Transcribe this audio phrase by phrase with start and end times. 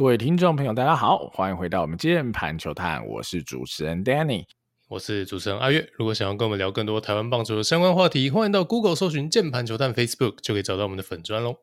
[0.00, 4.46] 各位听众朋友，大家好，欢迎回到我们键盘球探，我是主持人 Danny，
[4.88, 5.86] 我是主持人阿月。
[5.92, 11.54] 如果想要跟我们聊更多台湾棒球的相关话题，欢迎到 Google 搜寻键盘球探 Facebook，就可以找到我们的粉专喽。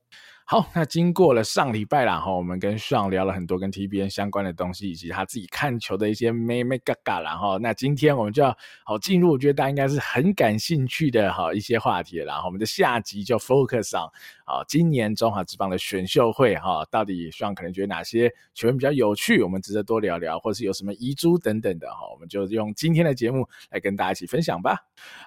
[0.46, 7.58] 好，那经过了上礼拜啦，哈，我们跟 Sean 聊了很多跟 TBN 相关的东西，以及他自己看球的一些咩咩嘎嘎啦，哈。
[7.60, 14.10] 那今天我们就要好进入，我觉得大家应该是很感兴趣的哈一些话题了，然后我们的下集就 focus on
[14.48, 24.78] 啊，今年中华职棒的选秀会哈，到底上可能觉得哪些球员比较有趣，我们值得多聊聊，或是有什么遗珠等等的哈，我们就用今天的节目来跟大家一起分享吧。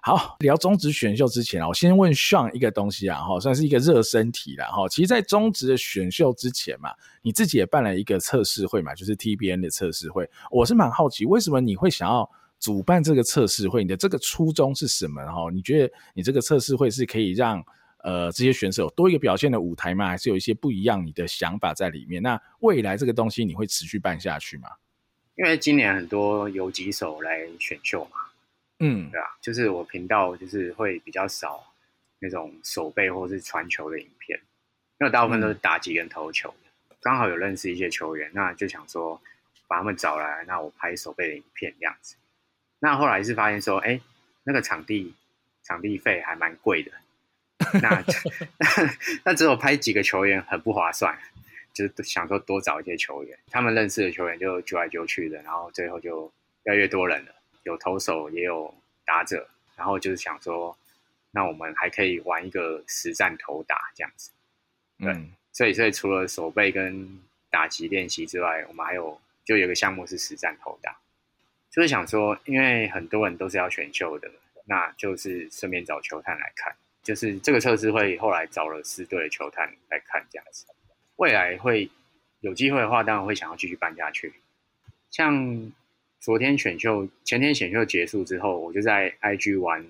[0.02, 5.10] 好，聊中职选秀之前啊，我先问上一个东西啊，哈，算是一个热身题了哈，其实。
[5.10, 10.30] 在中职的选秀之前嘛，你自己也办了一个测试会嘛，就是 TBN 的测试会。
[10.52, 12.30] 我是蛮好奇，为什么你会想要
[12.60, 13.82] 主办这个测试会？
[13.82, 15.20] 你的这个初衷是什么？
[15.26, 17.60] 哈，你觉得你这个测试会是可以让
[18.02, 20.08] 呃这些选手有多一个表现的舞台吗？
[20.08, 22.22] 还是有一些不一样你的想法在里面？
[22.22, 24.68] 那未来这个东西你会持续办下去吗？
[25.36, 28.18] 因为今年很多游击手来选秀嘛，
[28.80, 31.64] 嗯，对啊，就是我频道就是会比较少
[32.18, 34.38] 那种手背或是传球的影片。
[34.98, 39.18] 因为大部分都是打击跟投球的，刚、嗯、好有认识一些球员，那就想说
[39.66, 42.16] 把他们找来，那我拍手背的影片这样子。
[42.80, 44.02] 那后来是发现说，哎、欸，
[44.44, 45.14] 那个场地
[45.62, 46.92] 场地费还蛮贵的，
[47.82, 48.04] 那
[49.24, 51.16] 那只有拍几个球员很不划算，
[51.72, 56.32] 就是想说多找一些球员，他们认识的球员就揪来揪去的，然后最后就
[56.64, 60.76] 越来越多人了，有投手也有打者，然后就是想说，
[61.30, 64.30] 那我们还可以玩一个实战投打这样子。
[64.98, 65.14] 对，
[65.52, 70.96] 所以所以除了手背跟打击练习之外，我们还有就有个项目是实战投打，
[71.70, 74.30] 就是想说，因为很多人都是要选秀的，
[74.66, 80.66] 那就是顺便找球探来看，就是这个测试会后来找了四队的球探来看这样子，
[81.16, 81.90] 未来会
[82.40, 84.34] 有机会的话，当然会想要继续办下去。
[85.10, 85.72] 像
[86.20, 89.84] 昨天选秀，前天选秀结束之后，我就在 IG 玩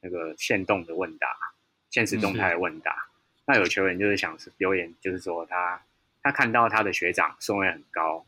[0.00, 1.28] 那个限动的问答，
[1.90, 3.08] 现实动态的问答。
[3.46, 5.82] 那有球员就是想留言，就是说他
[6.22, 8.24] 他看到他的学长顺位很高，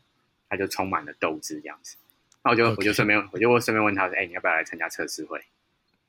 [0.49, 1.97] 他就充满了斗志这样子。
[2.43, 5.41] 那我就.我就顺便我就顺便问他说：“哎、欸，你要不要来参加测试会？”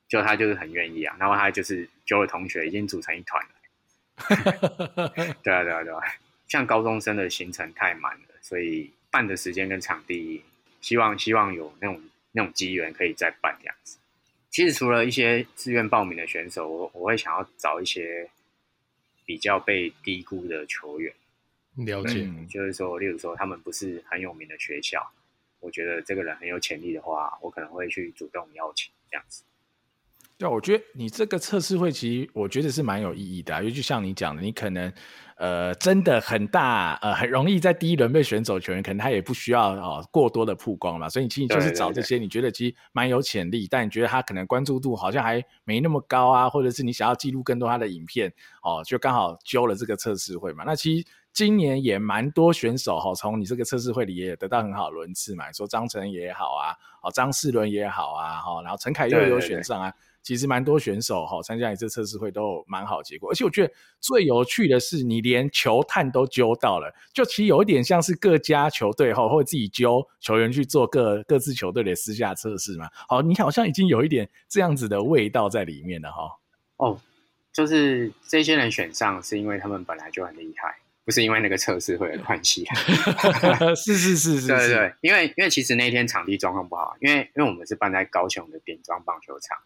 [0.09, 1.15] 就他就是很愿意啊。
[1.17, 3.49] 然后他就是揪了同学已经组成一团了。
[5.41, 6.01] 对啊对啊对啊！
[6.49, 10.43] 像高中生的行程太满了，所以办的时间跟场地，
[10.81, 12.01] 希望希望有那种
[12.33, 13.97] 那种机缘可以再办这样子。
[14.49, 18.29] 其实除了一些自愿报名的选手，我我会想要找一些。
[19.25, 21.13] 比较被低估的球员，
[21.75, 25.07] 了解，就是说，例如说，他们不是很有名的学校，
[25.59, 29.43] 我觉得这个人很有潜力的话，我可能会去主动邀请这样子。
[30.39, 34.91] 对，我觉得你这个测试会，其实我觉得是蛮有意义的啊，因为就像你讲的，你可能。
[35.39, 48.29] 呃，真的很大，呃，很容易在第一轮被选走球员，可能他也不需要哦过多的曝光嘛，所以你其实就是找这些你觉得其实蛮有潜力，但你觉得他可能关注度好像还没那么高啊，或者是你想要记录更多他的影片，
[48.63, 50.65] 哦，就刚好揪了这个测试会嘛。
[50.67, 59.89] 那其实今年也蛮多选手哈，从你这个测试会里也得到很好的轮次嘛，你说张成也好啊，哦张世伦也好啊，哈，然后陈凯又有选上啊。
[59.89, 72.89] 对对对其实蛮多选手哈参加一次测试会都有蛮好结果，而且我觉得最有趣的是你连球探都揪到了，就其实有一点像是各家球队哈会自己揪球员去做各各自球队的私下测试嘛。
[73.07, 76.37] 好，你好像已经有一点这样子的味道在里面了哈。
[76.77, 76.99] 哦，
[77.51, 80.75] 就是这些人选上是因为他们本来就很厉害，
[81.05, 82.65] 不是因为那个测试会的关系。
[83.75, 89.57] 是是是是，对对对，因为因为其实那天场地状况不好，因为因为我们是办在高雄的点装棒球场。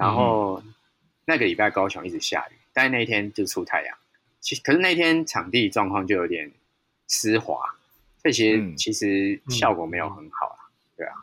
[0.00, 0.62] 然后
[1.26, 3.96] 那个礼拜高雄一直下雨，但是那天就出太阳。
[4.40, 6.50] 其可是那天场地状况就有点
[7.06, 7.76] 湿滑，
[8.22, 11.14] 这些其实效果没有很好啦，对啊，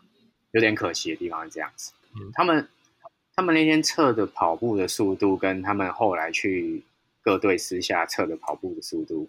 [0.52, 1.92] 有点可惜的地方是这样子。
[2.34, 2.70] 他们
[3.36, 6.84] 他们那天测的跑步的速度，跟他们后来去
[7.24, 9.28] 各队私下测的跑步的速度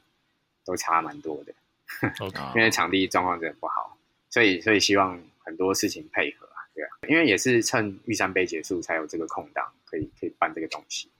[0.67, 1.55] 都差蛮多的。
[2.55, 3.97] 因为场地状况真的不好，
[4.29, 6.48] 所以所以希望很多事情配合。
[7.01, 11.11] 对，因为也是趁玉山杯结束才有这个空档，可以可以办这个东西。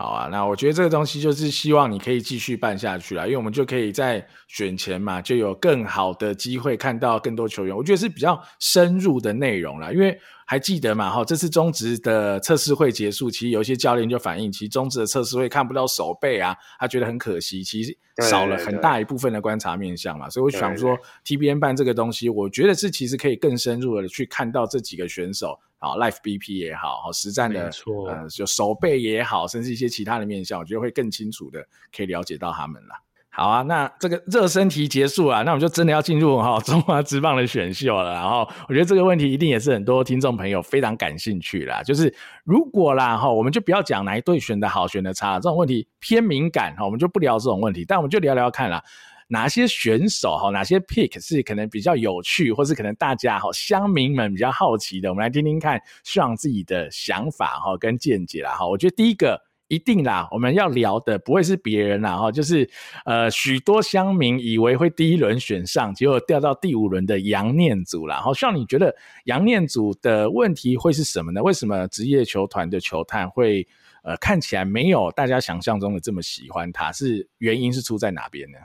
[0.00, 7.76] 好啊，那我觉得这个东西就是希望你可以继续办下去啦，因为我们就可以在选前嘛，就有更好的机会看到更多球员。
[7.76, 10.18] 我觉得是比较深入的内容啦，因为。
[10.46, 11.08] 还记得嘛？
[11.08, 17.96] 哈，这次中职的测试会结束，其实有一些教练就反映，其实中职的测试会看不到手背啊，他觉得很可惜，其实
[18.28, 20.28] 少了很大一部分的观察面向嘛。
[20.28, 32.94] 所以我想说，TBN 办这个东西，我觉得是其实可以更深入的去看到这几个选手啊，Live BP 也好，好，实战的，错，呃，就手背也好，甚至一些其他的面向，我觉得会更清楚的可以了解到他们了。
[33.32, 38.12] 好啊，那这个热身题结束了，那我们就真的要进入哈中华职棒的选秀了。
[38.12, 41.80] 然后我觉得这个问题一定也是很多听众朋友非常感兴趣啦。
[41.80, 42.12] 就是
[42.44, 47.84] 如果啦哈，我们就不要讲哪一队选的好选的差，这种问题偏敏感哈，我们就不聊这种问题。
[47.86, 48.82] 但我们就聊聊看啦，
[49.30, 58.68] 哪些选手哈，哪些 pick 是可能比较有趣，或是可能大家哈乡民们比较好奇的，我们来听听看希望自己的想法哈跟见解啦哈。
[58.68, 59.40] 我觉得第一个。
[59.70, 62.68] 一定啦，我们要聊的不会是别人啦，哈，就是
[63.04, 68.16] 呃，许多乡民以为会第一轮选上，结果掉到第五轮的杨念祖啦。
[68.16, 68.92] 然后像你觉得
[69.26, 71.40] 杨念祖的问题会是什么呢？
[71.40, 73.64] 为什么职业球团的球探会
[74.02, 76.90] 呃看起来没有大家想象中的这么喜欢他？
[76.90, 78.58] 是原因是出在哪边呢？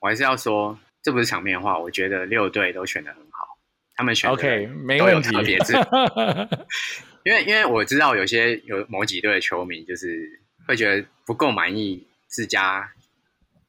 [0.00, 3.58] 我还是要说，这不是场面话，我觉得六队都选的很好，
[3.94, 5.28] 他们选的 OK 没问题。
[7.22, 12.90] 因为因为我知道有些有某几队的球迷就是会觉得不够满意自家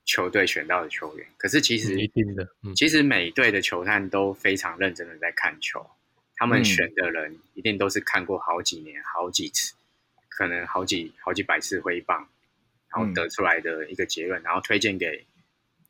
[0.05, 5.85] 球队选到的球员，可是其实一定的，其实每队的球探都非常认真的在看球，
[6.37, 9.73] 他们选的人一定都是看过好几年、好几次，
[10.29, 12.29] 可能好几好几百次挥棒，
[12.89, 15.25] 然后得出来的一个结论，然后推荐给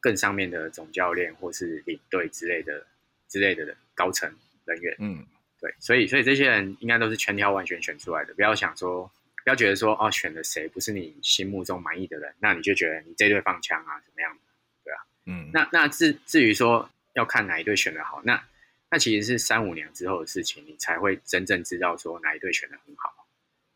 [0.01, 2.85] 更上面的总教练或是领队之类的
[3.29, 5.25] 之类的高层人员，嗯。
[5.61, 8.33] 对，所以所以这些人应该都是千挑万选选出来的。
[8.33, 9.05] 不要想说，
[9.43, 14.35] 不要觉得说，哦，选的谁不是你心目中满意的人，那你就觉得你这队放枪啊，怎么样？
[14.83, 15.51] 对啊，嗯。
[15.53, 18.43] 那那至至于说要看哪一队选的好，那
[18.89, 23.27] 那其实是三五年之后的事情，你才会真正知道说哪一队选的很好，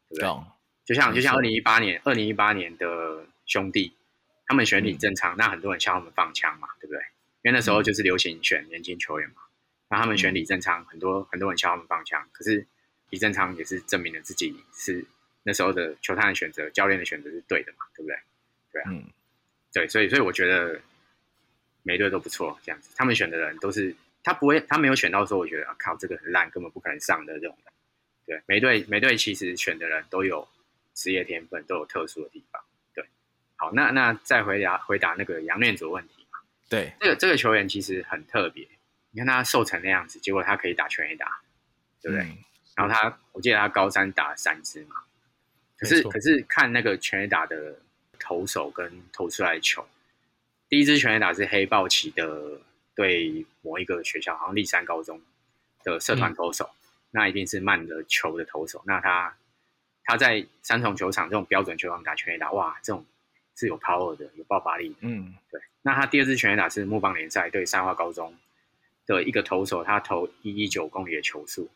[0.10, 0.28] 对不对？
[0.28, 0.44] 哦、
[0.86, 3.96] 就像就像二零一八年，二零一八年的兄弟，
[4.48, 7.00] 他们选李正昌，嗯、那很多人叫他们放枪嘛，对不对？
[7.44, 9.36] 因为那时候就是流行选年轻球员嘛。
[9.88, 12.66] 那他们选李正昌，很多很多人敲他们放枪，可是
[13.12, 15.06] 李正昌也是证明了自己是
[15.44, 18.18] 那时候的球探的选择，教练的选择是对的嘛，对不对？
[18.72, 19.06] 对啊，嗯，
[19.72, 20.82] 对，所以所以我觉得
[21.84, 27.74] 每队都不错，这样子，他们选的人都是他不会，他没有选到说我觉得啊靠这个很烂，根本不可能上的这种人。
[28.26, 30.48] 对，每队每队其实选的人都有
[30.96, 32.60] 职业天分，都有特殊的地方。
[33.58, 36.40] 对，好，那那再回答回答那个杨念祖问题嘛？
[36.70, 38.68] 对，这个这个球员其实很特别。
[39.12, 41.40] 你看他瘦成那样子，结果他可以打全垒打，
[42.02, 42.26] 对不对？
[42.26, 42.38] 嗯、
[42.76, 44.96] 然后他，我记得他高三打三支嘛。
[45.78, 47.80] 可是，可是看那个全垒打的
[48.20, 49.88] 投手跟投出来的球，
[50.68, 52.60] 第一支全垒打是黑豹旗的
[52.94, 55.22] 对某一个学校，好像立山高中
[55.84, 56.76] 的社团投手，嗯、
[57.12, 58.84] 那一定是慢的球的投手。
[58.86, 59.34] 那他
[60.04, 63.06] 他在三重球场这种标准球场打全垒打，哇，这种
[63.56, 64.96] 是有 power 的，有爆发力的。
[65.02, 65.60] 嗯，对。
[65.82, 68.36] 那他第二支全垒打是木棒联赛对三化高中。
[69.08, 71.70] 的一个投手，他投一一九公里的球速，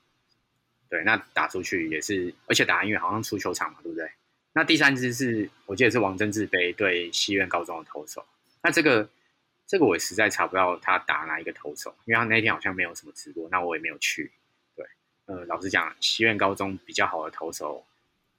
[0.89, 4.09] 对，那打出去也是，而且打因为，好像出球场嘛，对不对？
[4.51, 8.25] 那第三支是我记得是王贞治杯对西苑高中的投手，
[8.63, 9.07] 那这个
[9.67, 14.31] 这个我实在查不到他打哪一个投手，因为他那天好像没有什么直播，那我也没有去。
[14.75, 14.83] 对，
[15.27, 17.85] 呃，老实讲，西苑高中比较好的投手，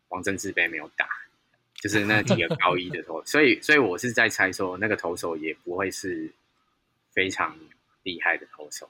[0.08, 1.08] 王贞治杯没有打，
[1.80, 6.30] 就是那几个高一的投手， 所以所以我是在猜说，那个投手也不会是
[7.12, 7.58] 非常。
[8.02, 8.88] 厉害的投手，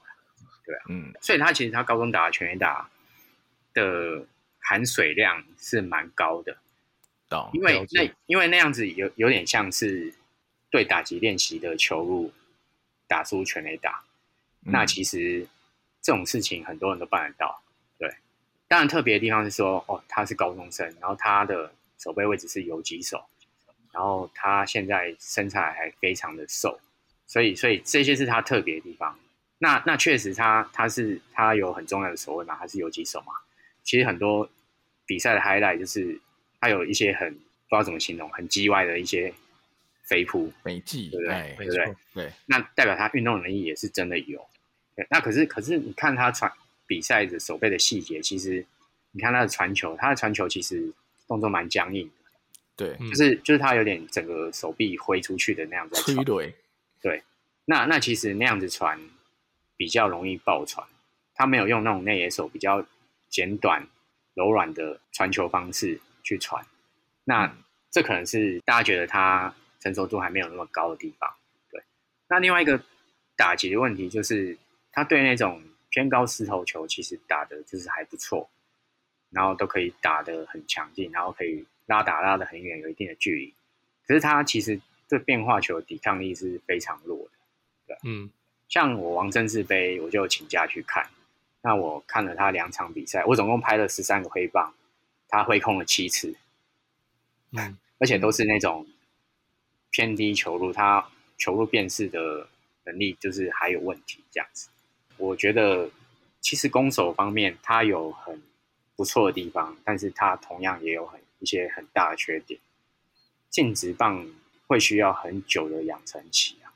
[0.65, 2.89] 对啊，嗯，所以他其实他高中打的全垒打
[3.73, 4.25] 的
[4.57, 6.57] 含水量是蛮高的，
[7.27, 7.49] 懂？
[7.53, 10.13] 因为那因为那样子有有点像是
[10.69, 12.31] 对打击练习的球路
[13.05, 14.01] 打出全垒打，
[14.65, 15.45] 嗯、那其实
[16.01, 17.61] 这种事情很多人都办得到，
[17.99, 18.09] 对。
[18.69, 21.69] 当然特别的地方是说，哦，他是高中生，然后他的
[22.01, 23.23] 守备位置是游击手，
[23.91, 26.79] 然后他现在身材还非常的瘦。
[27.27, 29.17] 所以，所以这些是他特别的地方。
[29.59, 33.31] 那那确实他，他他是他有很重要的守卫嘛，他是游击手嘛。
[33.83, 34.49] 其实很多
[35.05, 36.19] 比赛的 highlight 就是
[36.59, 39.33] 他有一些很不知道怎么形容，很机歪的一些
[40.03, 41.33] 飞扑美技，对不对？
[41.33, 41.95] 哎、对不对？
[42.15, 44.45] 对，那代表他运动能力也是真的有。
[44.95, 46.51] 对，那可是可是你看他传
[46.85, 48.65] 比赛的手背的细节，其实
[49.11, 50.91] 你看他的传球，他的传球其实
[51.31, 52.29] 动作蛮僵硬的。
[52.75, 56.13] 对，就是就是他有点整个手臂挥出去的那样子。
[56.13, 56.55] 对对。
[57.03, 57.23] 对，
[57.65, 58.99] 那那其实那样子传
[59.75, 60.87] 比较容易爆传，
[61.33, 62.85] 他没有用那种内野手比较
[63.27, 63.87] 简短、
[64.35, 66.63] 柔软的传球方式去传，
[67.23, 67.57] 那、嗯、
[67.89, 71.27] 这可能是大家觉得他成熟度还没有那么高的地方。
[71.71, 71.81] 对，
[72.29, 72.79] 那另外一个
[73.35, 74.55] 打击的问题就是，
[74.91, 75.59] 他对那种
[75.89, 78.47] 偏高石头球其实打的就是还不错，
[79.31, 83.53] 然后都可以打得很强劲，然后可以拉打拉得很远，有一定的距离，
[84.05, 84.79] 可是他其实。
[85.11, 87.31] 这变化球的抵抗力是非常弱的，
[87.85, 88.29] 对，嗯，
[88.69, 91.09] 像我王贞治杯，我就请假去看，
[91.63, 94.73] 那我看了他两场比赛，我总共拍了十三个挥棒，
[95.27, 96.33] 他挥空了七次，
[97.51, 98.87] 嗯， 而且都是那种
[99.89, 101.05] 偏低球路，他
[101.37, 102.47] 球路辨识的
[102.85, 104.69] 能力就是还有问题这样子。
[105.17, 105.91] 我觉得
[106.39, 108.41] 其实攻守方面他有很
[109.01, 112.59] 不错的地方，但是它同样也有很一些很大的缺点。
[113.49, 114.27] 进职棒
[114.67, 116.69] 会需要很久的养成期啊，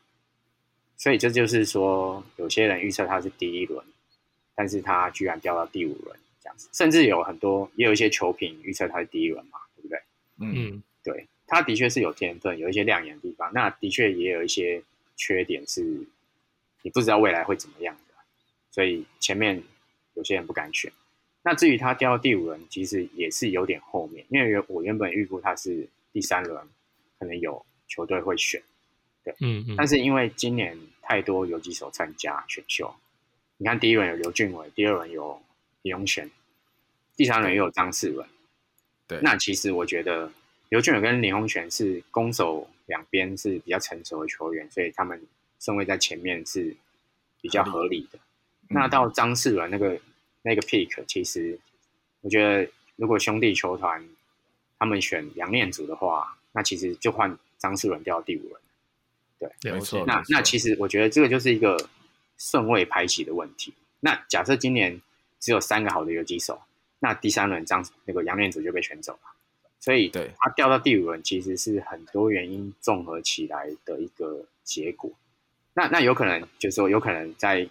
[0.97, 3.85] 所以这就是说，有些人预测他是第一轮，
[4.55, 9.99] 但是他居然掉到第五轮这样子，甚至有很多也有一些球评预测他是第一轮嘛，对不对？
[10.39, 14.81] 嗯，对，他的确是有天分，有一些亮眼的地方，那的确也有一些
[15.15, 15.83] 缺点是，
[16.81, 18.15] 你不知道未来会怎么样的，
[18.71, 19.61] 所以前面
[20.15, 20.91] 有些人不敢选。
[21.45, 25.87] 那至于他掉到第五轮，其实也是有点后面，因为我原本预估他是。
[26.15, 26.65] 第三轮
[27.19, 28.63] 可能有球队会选，
[29.21, 32.95] 对，嗯嗯，但是因为今年太多游击手参加选秀，
[33.57, 35.43] 你看第一轮有刘俊伟，第二轮有
[35.81, 36.31] 林鏞璇，
[37.17, 38.25] 第三轮又有张世文，
[39.09, 40.31] 对，那其实我觉得
[40.69, 45.21] 刘俊伟跟林鏞璇是攻守两边是比较成熟的球员，所以他们
[45.59, 46.73] 顺位在前面是
[47.41, 48.17] 比较合理的。
[48.17, 49.99] 嗯、那到张世文那个
[50.45, 51.59] 那个 pick，其实
[52.21, 54.07] 我觉得如果兄弟球团。
[54.77, 58.61] 他们选杨念祖的话，那其实就换张世伦掉到第五轮。
[59.39, 60.03] 对，没错。
[60.05, 61.77] 那那其实我觉得这个就是一个
[62.37, 63.73] 顺位排期的问题。
[64.01, 65.01] 那假设今年
[65.39, 66.61] 只有三个好的游击手，
[66.99, 69.33] 那第三轮张那个杨念祖就被选走了。
[69.79, 75.09] 所以，对他掉到第五轮，其实是很多原因综合起来的一个结果。
[75.73, 77.67] 那那有可能就是说，有可能在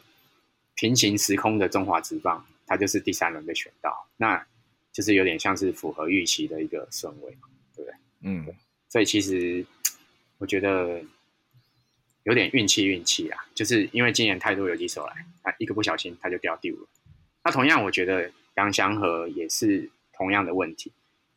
[0.75, 4.09] 平行时空的中华职棒，他就是第三轮被选到。
[4.17, 4.47] 那
[4.93, 7.37] 就是有点像是符合预期的一个顺位，
[7.75, 7.95] 对不对？
[8.23, 8.47] 嗯，
[8.89, 9.67] 所以其实
[10.39, 11.03] 我觉得
[12.23, 16.89] 有点运气运气啊，就是因为今年太多游击手来，他一个不小心他就掉第五了。
[17.43, 20.93] 那同样，我觉得杨祥和也是同样的问题，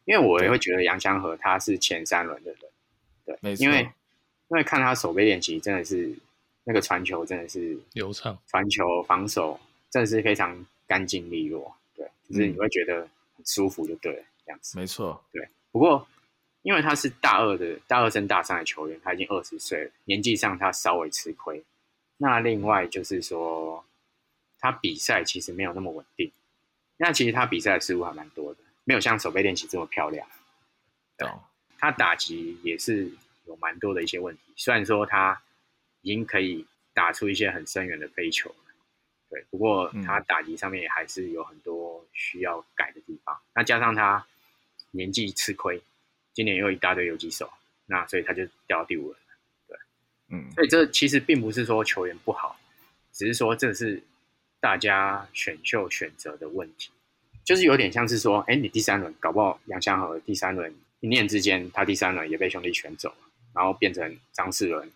[0.06, 2.62] 因为我也会觉得杨祥和他是前三轮的人，
[3.26, 3.64] 对，没错。
[3.66, 3.82] 因为
[4.50, 6.16] 因为看他守备练习，真的是
[6.64, 13.08] 那个传球真的是流畅，传球防守真的是非常干净利落，对，就是你会觉得。
[13.38, 14.80] 很舒服就对了，这样子。
[14.80, 15.48] 没错，对。
[15.72, 16.08] 不过，
[16.64, 21.64] 因为他是大二的大二升大三的球员，他已经二十岁了，年纪上他稍微吃亏。
[22.18, 23.86] 那另外就是说，
[24.58, 26.32] 他比赛其实没有那么稳定。
[26.98, 30.28] 那其实他比赛的失误还蛮多的，没有像手背练习这么漂亮。
[31.16, 31.30] 对，
[31.78, 33.08] 他打击也是
[33.46, 34.42] 有蛮多的一些问题。
[34.56, 35.40] 虽然说他
[36.02, 38.52] 已经可以打出一些很深远的飞球。
[39.30, 43.36] 对，不过他打击上面也还是有很多需要改的地方。
[43.36, 44.26] 嗯、那加上他
[44.92, 45.82] 年纪吃亏，
[46.34, 47.52] 今年又一大堆游击手，
[47.88, 49.36] 那所以他就掉到第五轮了。
[49.68, 49.78] 对，
[50.30, 52.58] 嗯，所以这其实并不是说球员不好，
[53.12, 54.02] 只是说这是
[54.62, 56.92] 大家选秀选择的问题，
[57.44, 64.90] 就是有点像是说，哎，你第三轮搞不好杨祥和第三轮一念之间，他第三轮也被兄弟选走了，然后变成张世伦、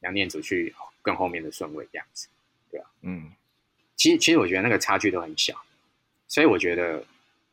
[0.00, 2.28] 杨念祖去更后面的顺位这样子，
[2.70, 3.32] 对啊，嗯。
[4.02, 5.54] 其实，其实我觉得那个差距都很小，
[6.26, 7.04] 所以我觉得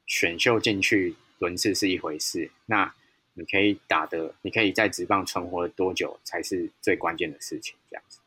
[0.08, 2.92] 选秀进去轮次是一回事，那
[3.36, 8.18] 你可以打的，你可以在职棒存活多久才是最关键的事情，这样子。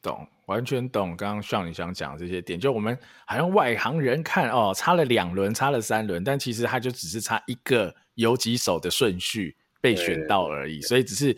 [0.00, 1.14] 懂，完全懂。
[1.14, 11.36] 刚刚像你想讲这些点，就我们好像外行人看哦，差了两轮，差了三轮，但其实他就只是差一个游击手的顺序被选到而已，所以只是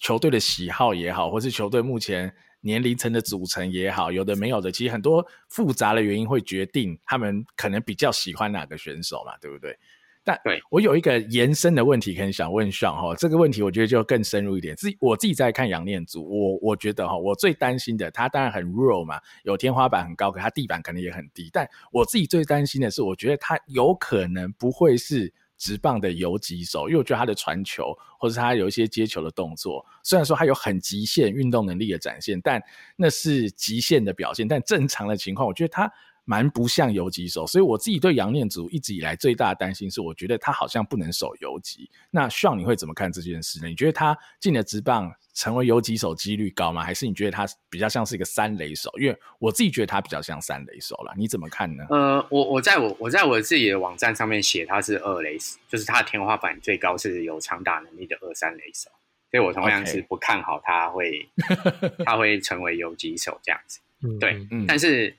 [0.00, 2.34] 球队的喜好也好，或是球队目前。
[2.60, 9.78] 年龄层的组成也好，有的没有的，其实很多复杂的原因会决定他们可能比较喜欢哪个选手嘛，对不对？
[10.22, 14.76] 但对我有一个延伸的问题，可能想问上哈，这个问题我觉得就更深入一点。
[14.76, 21.48] 自己我自己在看杨念祖，我我觉得哈，我最担心的，他当然很 raw 嘛，有天花板很高，可他地板可能也很低。
[21.52, 25.32] 但我自己最担心的是，我觉得他有可能不会是。
[25.60, 32.60] 直棒的游击手，因为我觉得他的传球或者他有一些接球的动作，虽然说他有很极限运动能力的展现，但
[32.96, 34.48] 那是极限的表现。
[34.48, 35.92] 但正常的情况，我觉得他
[36.30, 37.44] 蛮不像游击手。
[37.44, 41.90] 所以我自己对杨念祖一直以来最大的担心是，我觉得他好像不能守游击。
[42.08, 43.66] 那 Sean 你会怎么看这件事呢？
[43.66, 45.12] 你觉得他进了职棒？
[45.32, 46.82] 成为游击手几率高吗？
[46.84, 48.90] 还是你觉得他比较像是一个三垒手？
[49.00, 51.84] 因为我自己觉得他比较像三垒手啦，你怎么看呢？
[51.88, 58.90] 呃，我我在我我在我自己的网站上面写他是二垒手，就是他的天花板最高是有长打能力的二三垒手，
[59.30, 61.28] 所以我同样是不看好他会
[62.04, 63.80] 他会成为游击手这样子。
[64.18, 65.16] 对，嗯，但是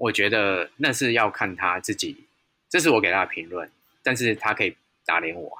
[0.00, 2.24] 我觉得那是要看他自己，
[2.70, 3.70] 这是我给他的评论，
[4.02, 5.58] 但是他可以打脸我。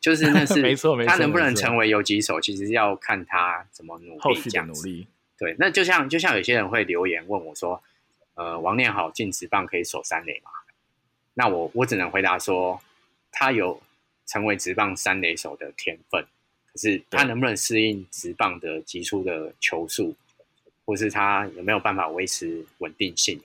[0.00, 5.06] 就是那是 没错，没错，他能不能成为游击手，其实要看他怎么努力，后续的努力。
[5.36, 7.82] 对，那就像就像有些人会留言问我说
[8.34, 10.50] ：“呃，王念好进直棒可以守三垒吗？”
[11.34, 12.80] 那我我只能回答说，
[13.30, 13.82] 他有
[14.24, 16.24] 成为直棒三垒手的天分，
[16.72, 20.16] 可是他能不能适应直棒的急速的球速，
[20.86, 23.40] 或是他有没有办法维持稳定性？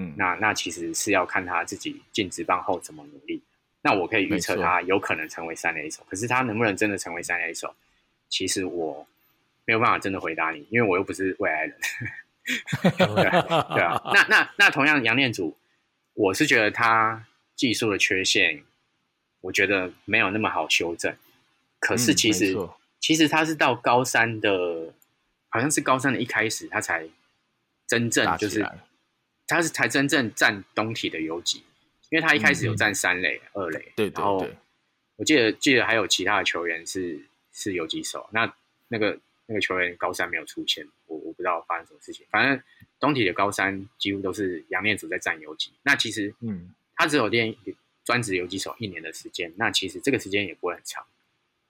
[0.00, 3.42] 嗯，那那其实是要看他自己进职棒后怎么努力。
[3.82, 7.74] 那我可以预测他有可能成为三垒手，可是他能不能真的成为三垒手？
[8.28, 9.06] 其实我
[9.64, 11.76] 没有办法真的回答你，因为我又不是未来人。
[12.82, 13.26] 对对
[13.82, 15.56] 啊， 那那那同样杨念祖，
[16.14, 18.62] 我是觉得他技术的缺陷，
[19.42, 21.14] 我觉得没有那么好修正。
[21.78, 24.92] 可是其实、嗯、其实他是到高三的，
[25.48, 27.08] 好像是高三的一开始，他才
[27.86, 28.66] 真正就是
[29.50, 31.62] 他是才真正占东体的游击，
[32.08, 34.46] 因为他一开始有占三垒、嗯、二垒，对，对，对，然后
[35.16, 37.20] 我记得记得还有其他的球员是
[37.52, 38.52] 是游击手，那
[38.88, 40.86] 那个那个球员高三没有出现。
[41.06, 42.62] 我我不知道发生什么事情，反正
[43.00, 45.72] 东体的高三几乎都是杨念祖在占游击。
[45.82, 47.54] 那其实，嗯，他只有练
[48.04, 51.04] 专职游击手一年的时间，那其实这个时间也不会很长。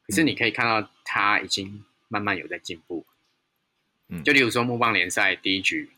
[0.06, 3.06] 可是你可以看到他已经慢慢有在进步。
[4.08, 5.88] 嗯，就例如说木棒联赛第一局，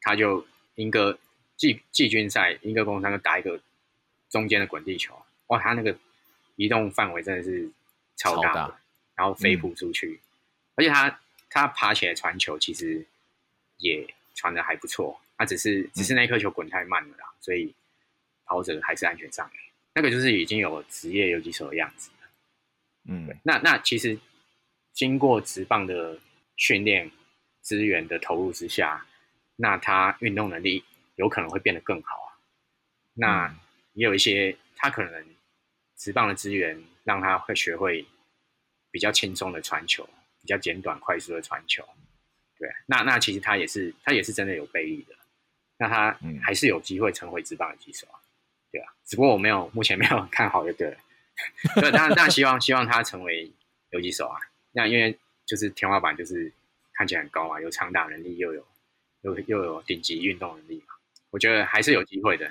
[0.00, 0.44] 他就
[0.76, 1.18] 莺歌
[1.56, 3.60] 季季军赛，莺歌工商就打一个
[4.28, 5.96] 中间的滚地球，哇，他那个
[6.56, 7.70] 移动范围真的是
[8.16, 8.80] 超大，超大，
[9.16, 10.26] 然后飞扑出去，嗯，
[10.76, 11.18] 而且他。
[11.54, 13.04] 他爬起来传球，其实
[13.76, 15.20] 也传的还不错。
[15.36, 17.74] 他只是只是那颗球滚太慢了啦，嗯、所以
[18.46, 19.52] 跑者还是安全上来。
[19.92, 22.28] 那个就是已经有职业游击手的样子了。
[23.04, 24.18] 嗯，那那其实
[24.94, 26.18] 经过职棒的
[26.56, 27.10] 训练
[27.60, 29.06] 资源的投入之下，
[29.56, 30.84] 那他运动能力
[31.16, 32.28] 有可能会变得更好啊。
[33.14, 33.54] 那
[33.94, 35.26] 也有一些他可能
[35.96, 38.06] 直棒的资源让他会学会
[38.90, 40.08] 比较轻松的传球。
[40.44, 41.88] 比较简短、快速的传球，
[42.58, 45.14] 对，那那其实他也是，他也是真的有背力的，
[45.78, 48.18] 那他还是有机会成为直棒的击手啊，
[48.72, 50.96] 对啊，只不过我没有，目前没有 看好就对了，
[51.76, 53.52] 对，当然当然希望希望他成为
[53.90, 54.36] 游击手啊，
[54.72, 55.16] 那因为
[55.46, 56.52] 就是天花板就是
[56.94, 58.66] 看起来很高嘛，有长打能力，又有
[59.22, 60.94] 又又有顶级运动能力嘛，
[61.30, 62.50] 我觉得还是有机会的。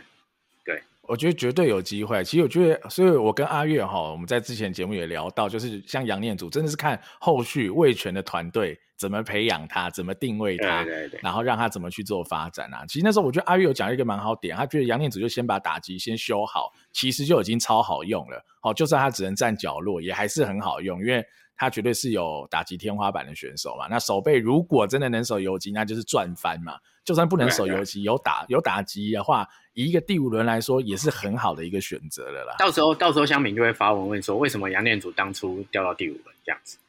[0.63, 2.23] 对我觉得绝对有机会。
[2.23, 12.85] 其实我觉得，所以我跟阿月哈，我们在之前节目也聊到，就是像杨念祖，真的是看后续魏权的团队怎么培养他，怎么定位他，对对对，然后让他怎么去做发展啊。
[12.87, 18.45] 其实那时候我觉得阿月有讲一个蛮好点，他觉得杨念祖就先把打击先修好，其实就已经超好用了。
[18.61, 21.25] 好，就算他只能站角落，也还是很好用，因为。
[21.61, 23.85] 他绝对是有打击天花板的选手嘛？
[23.87, 26.73] 那守备如果真的能守游击，那就是赚翻嘛。
[27.05, 32.55] 就算不能守游击，有打有打击的话，以一个第五轮来说，也是很好的一个选择了啦。
[32.57, 36.79] 到时候到时候乡民就会发文问说，为什么杨念祖当初掉到第五轮这样子？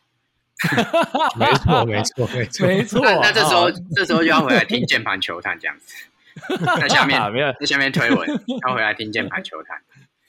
[1.39, 3.01] 没错没错没错没错。
[3.03, 5.95] 那那这时候这时候就要回来听键盘球探这样子，
[6.81, 7.21] 在下面
[7.61, 8.27] 在下面推文，
[8.67, 9.79] 要回来听键盘球探。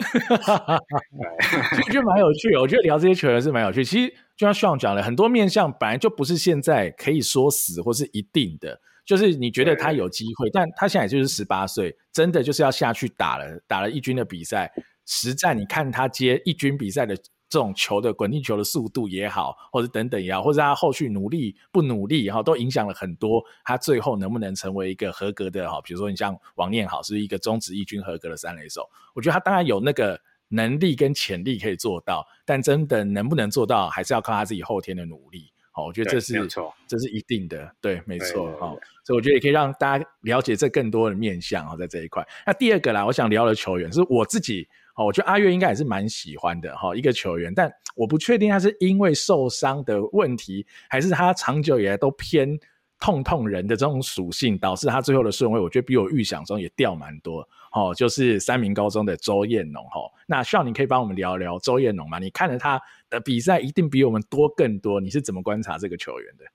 [0.04, 0.80] 哈哈哈，
[1.78, 2.60] 我觉得蛮有趣的。
[2.60, 3.86] 我觉得聊这些球员是蛮有趣。
[3.86, 8.80] 其实就像 Sean 讲的，很多面向本来就不是现在可以说死或是一定的。
[9.06, 14.72] 就是你觉得他有机会，但他现在就是十八岁，真的就是要下去打了，打了一军的比赛，
[15.06, 17.18] 实战你看他接一军比赛的。
[17.50, 25.80] 这种球的滚地球的速度也好，或者等等也好，或者他后续努力不努力，哈，都影响了很多他最后能不能成为一个合格的哈。
[25.84, 30.20] 比如说你像王念好是一个中职一军合格的三垒手，我觉得他当然有那个
[30.54, 35.52] 能力跟潜力可以做到，但真的能不能做到，还是要靠他自己后天的努力。
[35.72, 36.48] 好，我觉得这是
[36.88, 38.78] 这是一定的，对，没错，好。
[39.04, 42.24] 所以我觉得也可以让大家了解这更多的面向哈，在这一块。
[42.46, 44.68] 那第二个啦，我想聊的球员是我自己。
[44.94, 52.60] 好，我觉得阿月应该也是蛮喜欢的哈，一个球员，但我不确定他是因为受伤的问题，还是他长久以来都偏
[53.00, 57.50] 痛痛人的这种属性，导致他最后的顺位，我觉得比我预想中也掉蛮多。
[57.74, 60.10] 哦，就是三民高中的周彦农哦。
[60.28, 62.20] 那需要你可以帮我们聊聊周彦农吗？
[62.20, 65.02] 你看了他的比赛，一定比我们多更多。
[65.02, 66.46] 你是怎么观察这个球员的？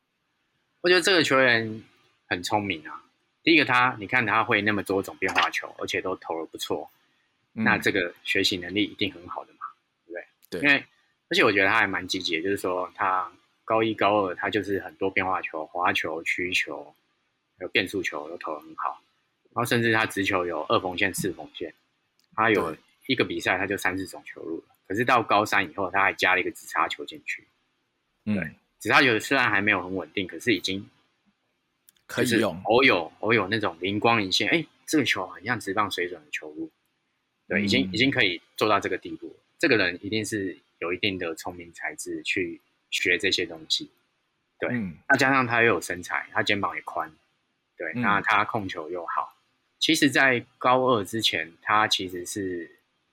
[0.80, 1.82] 我觉得这个球员
[2.26, 3.02] 很聪明啊。
[3.42, 6.88] 第一个他，他你看他会那么多种变化球，而且都投的不错。
[7.52, 9.66] 那这个学习能力一定很好的嘛，
[10.06, 10.60] 对不对？
[10.60, 10.84] 对，因为
[11.28, 13.28] 而且我觉得他还蛮积极的，就是说他
[13.64, 16.94] 高一高二他就是很多变化球、滑球、曲球，
[17.58, 19.00] 还有变速球都投的很好，
[19.54, 21.74] 然后甚至他直球有二缝线、四缝线，
[22.34, 24.74] 他有一个比赛他就三四种球路了。
[24.86, 27.46] 可是到高三以后，他还加了一个直叉球进去，
[28.24, 30.88] 对，嗯，指叉球虽然还没有很稳定，可是已经
[32.06, 36.70] 可以用，偶有偶有那种灵光一现，哎，这个球很像直棒水准的球路。
[37.48, 39.34] 对，已经已经可以做到这个地步。
[39.58, 43.90] 这个人一定是有一定的聪明才智去学这些东西。
[44.58, 47.10] 对，嗯、那加上他又有身材，他肩膀也宽。
[47.76, 49.34] 对，嗯、那他控球又好。
[49.78, 52.70] 其实，在高二之前，他其实是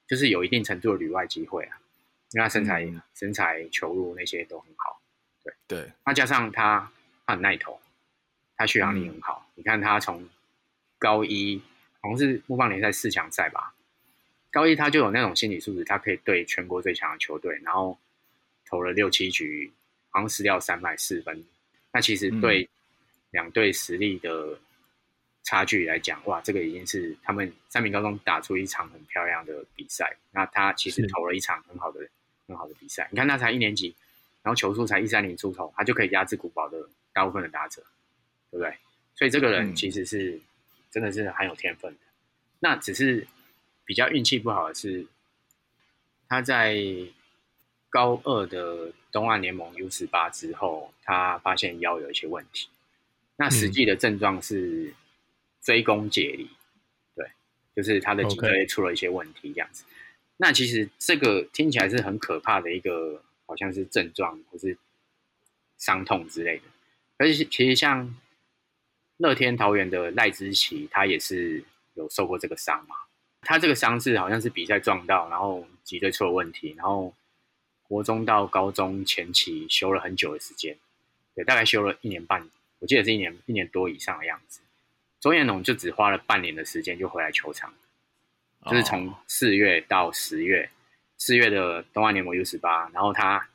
[0.08, 1.78] 就是有一定程度的旅外机会啊。
[2.32, 5.00] 因为他身材、嗯、身材、球路那些都很好。
[5.42, 6.92] 对对，那加上他
[7.26, 7.80] 他很耐投，
[8.58, 9.48] 他续航力很好。
[9.48, 10.28] 嗯、你看他从
[10.98, 11.62] 高一
[12.02, 13.74] 好像是木棒联赛四强赛吧，
[14.52, 17.98] 高一他就有那种心理素质，他可以对全国最强的球队，然后
[18.66, 19.72] 投了六七局，
[20.10, 21.46] 好像失掉三百四分。
[21.94, 22.68] 那其实对
[23.30, 24.60] 两队实力的
[25.46, 30.18] 差距来讲，哇，这个已经是他们三名高中打出一场很漂亮的比赛。
[30.32, 32.06] 那他其实投了一场很好的
[32.48, 33.08] 很好的比赛。
[33.12, 33.96] 你看他才一年级，
[34.44, 37.82] 然后球速才一三零出头，他就可以压制古堡的大部分的打者，
[38.52, 38.76] 对不对？
[39.16, 40.38] 所以这个人其实是
[40.92, 42.00] 真的是很有天分的。
[42.60, 43.26] 那只是
[43.86, 45.08] 比较运气不好的是，
[46.28, 46.78] 他在
[47.90, 48.92] 高二的。
[49.16, 52.68] 东岸联盟 U 十八之后，他发现腰有一些问题。
[53.38, 54.94] 那实际的症状是
[55.66, 56.50] 椎弓解离，
[57.14, 57.28] 对，
[57.76, 59.84] 就是他的脊椎出了一些问题这样子。
[60.38, 64.78] 那其实这个听起来是很可怕的一个，好像是症状或是
[65.78, 66.64] 伤痛之类的。
[67.18, 68.16] 而且其实像
[69.18, 72.96] 乐天桃园的赖之奇，他也是有受过这个伤嘛。
[73.42, 77.14] 他这个伤是好像是比赛撞到，然后脊椎出了问题，然后。
[77.88, 80.76] 国中到高中前期休了很久的时间，
[81.36, 82.50] 对，大概休了一年半，
[82.80, 84.60] 我记得是一年一年多以上的样子。
[85.26, 87.74] 周彦龙就只花了半年的时间就回来球场，
[88.68, 90.70] 就是从四月到十月，
[91.18, 93.50] 四月的东岸联盟 U 十八，然后他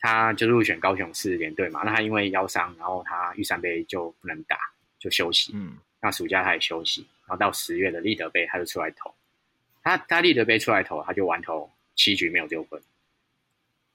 [0.00, 1.82] 他就入选高雄市联队嘛。
[1.84, 4.58] 那他因为腰伤，然后他玉山杯就不能打，
[4.98, 5.52] 就休息。
[5.54, 9.14] 嗯，那暑假他也休息，然后到十月的立德杯他就出来投，
[9.84, 12.82] 他他立德杯出来投，他就完投七局没有丢分。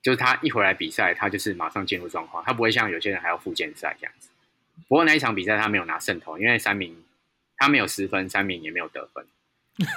[0.01, 4.29] 就是他一回来比赛，他就是马上进入状况，他不会像有些人还要复健赛这样子。
[4.87, 7.03] 不过那一场比赛他没有拿胜投，因为三名
[7.57, 9.25] 他没有失分，三名也没有得分。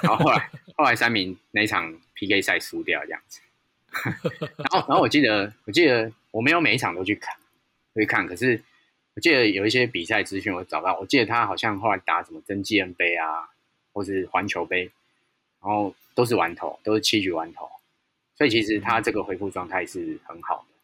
[0.03, 3.41] 然后后来后来三名那一场 PK 赛输掉这样子。
[4.57, 7.35] 然后然后我记得我记得我没有每一场都去看，
[7.95, 8.61] 去看，可是
[9.15, 13.49] 我记得有一些比赛资讯我找到，我记得他好像后来打什么真纪恩杯啊，
[13.91, 14.83] 或是环球杯，
[15.61, 17.69] 然后都是完投，都是七局完投。
[18.37, 20.75] 所以其实他这个恢复状态是很好的，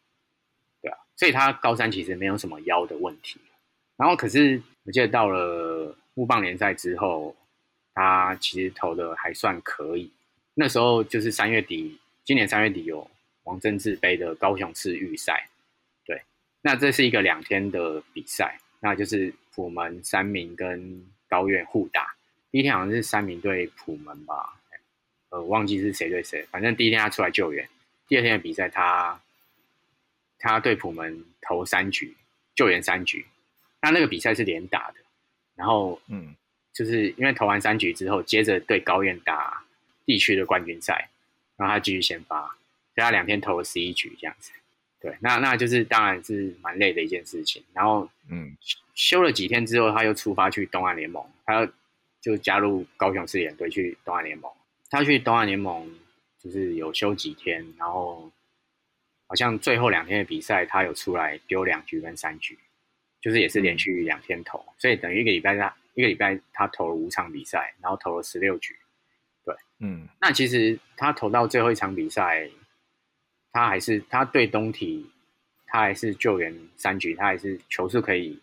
[0.82, 3.40] 对啊，所以他高三其实没有什么腰的问题。
[3.98, 7.36] 然后可是我记得到了木棒联赛之后，
[7.92, 10.10] 他其实投的还算可以。
[10.54, 13.10] 那时候就是三月底，今年三月底有
[13.42, 15.48] 王贞治杯的高雄市预赛，
[16.06, 16.22] 对，
[16.62, 22.14] 那这是一个两天的比赛，那就是普门、三名跟高苑互打。
[22.50, 24.54] 第一天好像是三名对普门吧。
[25.30, 27.68] 呃，忘记是谁对谁，反正第一天他出来救援，
[28.06, 29.20] 第二天的比赛他
[30.38, 32.16] 他对普门投三局，
[32.54, 33.26] 救援三局，
[33.80, 34.96] 那那个比赛是连打的，
[35.54, 36.34] 然后嗯，
[36.72, 39.64] 就是因为投完三局之后，接着对高院打
[40.04, 41.08] 地区的冠军赛，
[41.56, 42.46] 然后他继续先发，
[42.94, 44.52] 所以他两天投了十一局这样子，
[45.00, 48.56] 对，那那就是当然是蛮累的一件事情，然后嗯，
[48.94, 51.70] 休了几天之后，他又出发去东岸联盟，他
[52.20, 54.50] 就加入高雄市联队去东岸联盟。
[54.90, 55.86] 他去东岸联盟，
[56.42, 58.32] 就是有休几天，然后
[59.26, 62.58] 好像最后两天的比赛，他有出来丢两局跟三局，
[63.20, 68.76] 就是也是连续两天投，嗯、所以等于一个礼拜他一个礼拜他投了五场比赛，然后投了十六局，
[69.44, 72.48] 对，嗯，那其实他投到最后一场比赛，
[73.52, 75.10] 他还是他对东体，
[75.66, 78.40] 他还是救援三局，他还是球速可以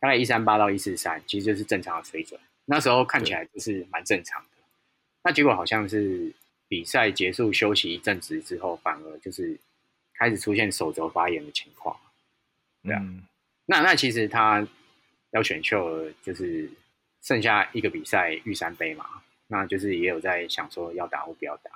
[0.00, 4.48] 大概一三八到一四三，其实就是正常的水准，那时候看起来就是蛮正常的。
[5.22, 6.32] 那结果好像是
[6.66, 9.56] 比赛结束休息一阵子之后，反而就是
[10.14, 11.96] 开始出现手肘发炎的情况，
[12.82, 13.00] 对啊。
[13.00, 13.22] 嗯、
[13.66, 14.66] 那那其实他
[15.30, 16.70] 要选秀，就是
[17.22, 19.06] 剩下一个比赛玉山杯嘛，
[19.46, 21.70] 那就是也有在想说要打或不要打，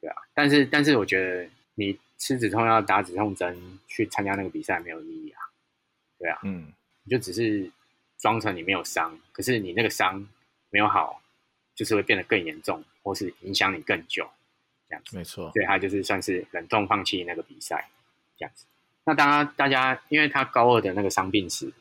[0.00, 0.16] 对啊。
[0.34, 5.40] 但是但是我觉得你吃止痛药打止痛针去参加那个比赛没有意义啊，
[6.18, 6.72] 对啊，嗯，
[7.04, 7.70] 你就只是
[8.18, 10.26] 装成你没有伤，可是你那个伤
[10.70, 11.20] 没有好。
[11.74, 14.30] 就是会变得更严重，或是影响你更久，
[14.90, 15.16] 这样子。
[15.16, 17.88] 没错，所以他就是算是忍痛放弃那个比赛，
[18.36, 18.66] 这样子。
[19.04, 21.72] 那当然，大家因为他高二的那个伤病史，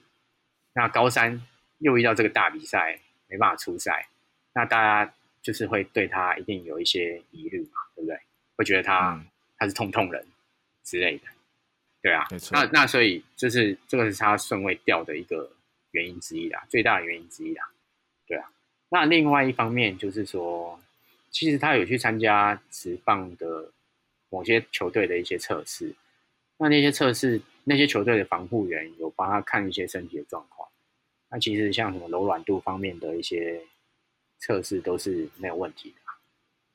[0.74, 1.42] 那高三
[1.80, 4.08] 又遇到这个大比赛，没办法出赛，
[4.54, 8.20] 那大家就是会对他一定有一些疑虑嘛，对不对？
[8.56, 9.26] 会觉得他、嗯、
[9.58, 10.26] 他是痛痛人
[10.84, 11.24] 之类的，
[12.02, 12.28] 对啊。
[12.52, 15.52] 那那所以就是这个是他顺位掉的一个
[15.92, 17.70] 原因之一啦，最大的原因之一啦，
[18.28, 18.52] 对啊。
[18.90, 20.80] 那另外一方面就是说，
[21.30, 23.72] 其实他有去参加职棒的
[24.30, 25.94] 某些球队的一些测试，
[26.62, 30.70] 那那些测试，那些球队的防护员有帮他看一些身体的状况。
[31.32, 33.60] 那其实像什么柔软度方面的一些
[34.38, 35.96] 测试都是没有问题的，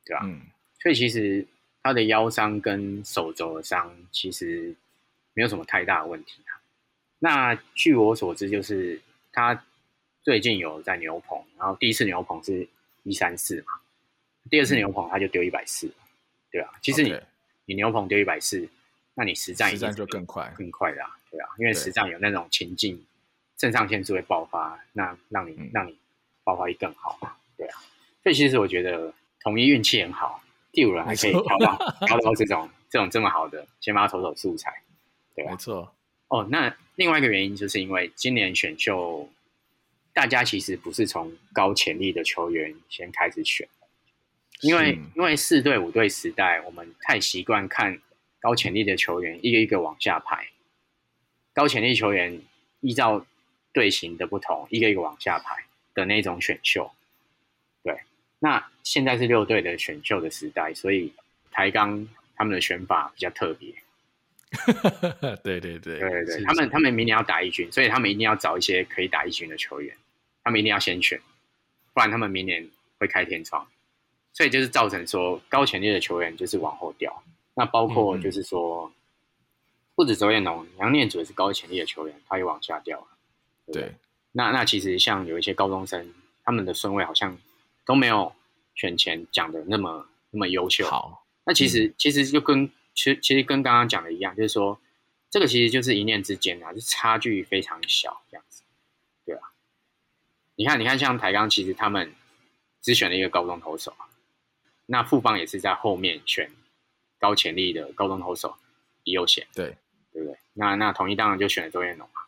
[0.05, 0.22] 对吧？
[0.25, 0.40] 嗯。
[0.81, 1.46] 所以其实
[1.85, 4.75] 他的腰伤跟手肘的伤其实
[5.35, 6.59] 没有什么太大的问题啊。
[7.20, 9.64] 那据我所知，就是他
[10.25, 12.68] 最近有在牛棚，然后第一次牛棚是
[13.05, 13.75] 一三四嘛，
[14.51, 15.88] 第二次牛棚他就丢一百四，
[16.51, 16.72] 对啊。
[16.83, 17.16] 其实你.
[17.68, 18.68] 你牛棚丢一百四，
[19.18, 23.02] 那你实战实战就更快更快啦啊，对啊，因为实战有那种情境，
[23.59, 25.98] 肾上腺素会爆发，那让你、嗯、让你
[26.44, 27.81] 爆发力更好嘛，对啊。
[28.22, 34.83] 所以其实我觉得统一运气很好，第五轮还可以挑到挑到这种这种这么好的先发投手素材，
[35.35, 35.90] 对啊，没错。
[36.29, 39.31] 哦，那另外一个原因就是因为今年选秀，
[40.12, 43.66] 大家其实不是从高潜力的球员先开始选，
[44.61, 47.98] 因为因为四队五队时代，我们太习惯看
[48.40, 50.49] 高潜力的球员一个一个往下排，
[51.53, 52.40] 高潜力球员
[52.81, 53.27] 依照
[53.72, 56.90] 队形的不同，一个一个往下排的那种选秀。
[57.83, 58.01] 对，
[58.38, 61.12] 那现在是六队的选秀的时代，所以
[61.51, 63.75] 台钢他们的选法比较特别。
[65.42, 69.96] 对对对对对，是他们他们明年要打一军，所以他们一定要找一些可以打一军的球员，
[70.44, 71.20] 他们一定要先选，
[71.92, 72.68] 不然他们明年
[72.99, 73.66] 会开天窗，
[74.33, 77.22] 所以就是造成说高潜力的球员就是往后掉。
[77.56, 78.92] 那包括就是说，嗯、
[79.96, 83.06] 不止周彦农，杨念祖也是高潜力的球员，他也往下掉了。
[83.66, 83.94] 对，对，
[84.30, 86.14] 那那其实像有一些高中生，
[86.44, 87.36] 他们的顺位好像
[87.84, 88.32] 都没有
[88.76, 90.86] 选前讲的那么那么优秀。
[90.86, 92.70] 好，那其实、嗯、其实就跟。
[92.98, 94.80] 其实其实跟刚刚讲的一样，就是说，
[95.28, 98.62] 这个其实就是一念之间啊，就差距非常小这样子，
[99.26, 99.52] 对啊。
[100.54, 102.14] 你看，你看，像台钢，其实他们
[102.80, 104.08] 只选了一个高中投手啊，
[104.86, 106.50] 那富邦也是在后面选
[107.18, 108.55] 高潜力的高中投手
[109.05, 109.76] 李佑贤，对。
[110.12, 110.38] 对不对？
[110.55, 112.20] 那那统一当然就选了周彦农嘛。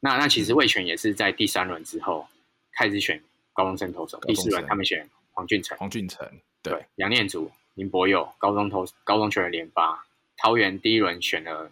[0.00, 2.26] 那那其实魏全也是在第三轮之后
[2.72, 6.28] 开始选高中生投手，第四轮他们选黄俊成，黄俊成
[6.62, 6.84] 对。
[6.96, 7.50] 杨念祖。
[7.76, 11.68] 林柏佑高中投高中球员联发，桃园第一轮选了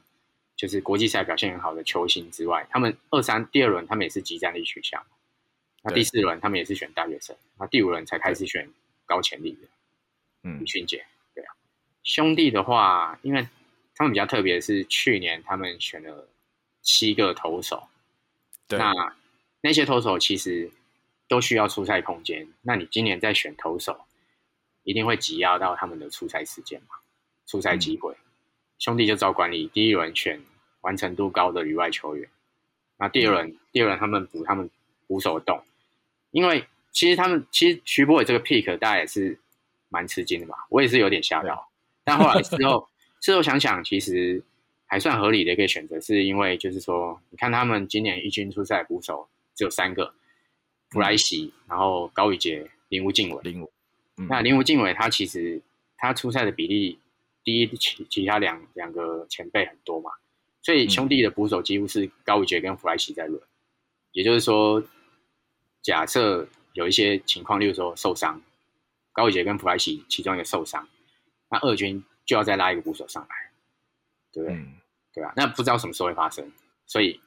[0.57, 5.01] 就是国际赛表现很好的球星之外，他们二三第二轮他们也是即战力取向，
[5.85, 8.68] 那第四轮他们也是选大学生，那第五轮才开始选
[9.07, 9.68] 高潜力的，
[10.42, 11.07] 嗯，李俊杰，
[12.04, 13.48] 兄弟的话，因为
[13.94, 16.28] 他们比较特别是去年他们选了
[16.80, 17.88] 七个投手，
[18.68, 18.92] 对那
[19.60, 20.70] 那些投手其实
[21.28, 24.00] 都需要出赛空间，那你今年再选投手。
[24.84, 26.96] 一定会挤压到他们的出赛时间嘛？
[27.46, 28.18] 出赛机会，嗯、
[28.80, 30.42] 兄弟就照管理，第一轮选
[30.80, 32.28] 完成度高的旅外球员，
[32.96, 34.68] 那第二轮，嗯、第二轮他们补他们
[35.06, 35.62] 捕手洞，
[36.32, 39.38] 因为其实他们其实徐博伟这个 pick 大家也是
[39.88, 41.71] 蛮吃惊的吧，我也是有点吓到，嗯、
[42.04, 42.88] 但后来之后
[43.20, 44.42] 事后想想，其实
[44.86, 50.12] 还算合理的一个选择，是因为就是说，你看他们今年一军出赛捕手只有三个，
[50.90, 53.40] 弗莱西，嗯、然后高宇杰、林吴敬伟。
[53.42, 53.66] 林
[54.28, 55.60] 那林吴敬伟他其实
[55.96, 56.98] 他出赛的比例
[57.42, 60.10] 低于其其他两两个前辈很多嘛，
[60.60, 63.40] 所以兄弟的捕手几乎是高宇杰跟弗莱西在轮，
[64.12, 64.82] 也就是说，
[65.80, 68.40] 假设有一些情况，例如说受伤，
[69.12, 70.86] 高宇杰跟弗莱西其中一个受伤，
[71.52, 73.36] 那二军就要再拉一个捕手上来，
[74.32, 74.56] 对不对？
[74.56, 74.74] 嗯、
[75.12, 76.50] 对啊，那不知道什么时候会发生，
[76.86, 77.20] 所以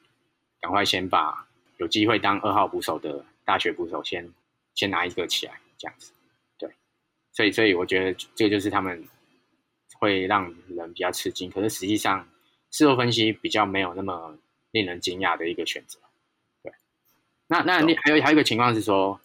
[0.60, 4.28] 赶快先把有机会当二号捕手的大学捕手先
[4.74, 6.12] 先拿一个起来，这样子。
[6.58, 6.68] 对
[7.32, 9.06] 所以，所以我觉得这个就是他们
[10.00, 11.48] 会让人比较吃惊。
[11.48, 12.28] 可是实际上，
[12.72, 14.36] 事后分析比较没有那么
[14.72, 16.00] 令人惊讶的一个选择。
[16.64, 16.72] 对，
[17.46, 19.20] 那那你还有还有一个情况是说，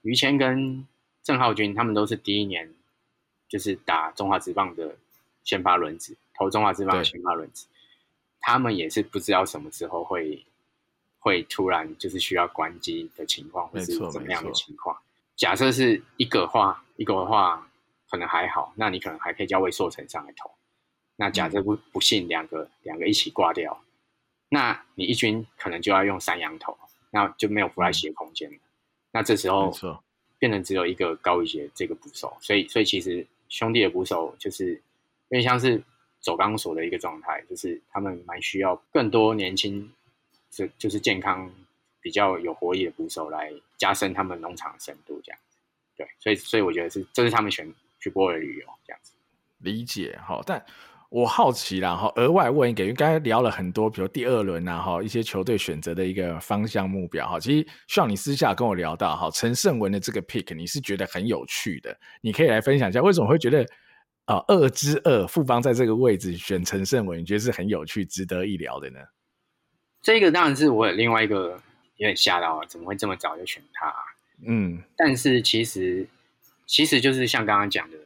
[0.00, 0.86] 于谦跟
[1.22, 2.72] 郑浩均他们都是第一年
[3.48, 4.94] 就是打中华职棒的
[5.44, 7.66] 先发轮子，投中华职棒的先发轮子，
[8.40, 10.44] 他们也是不知道什么时候会
[11.18, 14.96] 会突然就是需要关机的情况，或是怎么样的情况。
[15.36, 17.70] 假设是一个话，一个的话
[18.10, 20.50] 可能还好，那你可能还可以叫魏硕成上来投。
[21.16, 23.82] 那假设不不幸两个两个一起挂掉，
[24.48, 26.76] 那你一军可能就要用三羊投，
[27.10, 28.50] 那就没有弗莱西的空间
[29.10, 29.72] 那这时候
[30.38, 34.72] 变成只有一个高一杰这个捕手，所以所以其实兄弟的捕手就是
[35.28, 35.82] 因为像是
[36.20, 39.90] 走钢索的一个状态，就是他们蛮需要更多年轻，
[40.50, 41.50] 就就是健康。
[42.00, 45.58] 比较有活力的捕手来加深他们农场的深度，这样子，
[45.96, 49.12] 对，所以所以我觉得是这是他们选去波尔旅游，这样子
[49.58, 50.40] 理解好。
[50.46, 50.64] 但
[51.08, 57.40] 我好奇啦哈，额外问一个，因为刚才聊了很多，比如第二轮啊哈，一些球队选择的一个方向目标哈。
[57.40, 63.66] 其实像你私下跟我聊到哈，陈胜文的这个 pick 你是觉得很有趣的，你可以来分享一下为什么会觉得
[64.26, 69.00] 啊二之二富邦在这个位置选陈胜文，你觉得是很有趣、值得一聊的呢？
[70.02, 71.60] 这个当然是我有另外一个。
[71.98, 73.92] 有点吓到啊，怎么会这么早就选他？
[74.46, 76.06] 嗯，但是其实
[76.64, 77.96] 其实就是像刚刚讲的，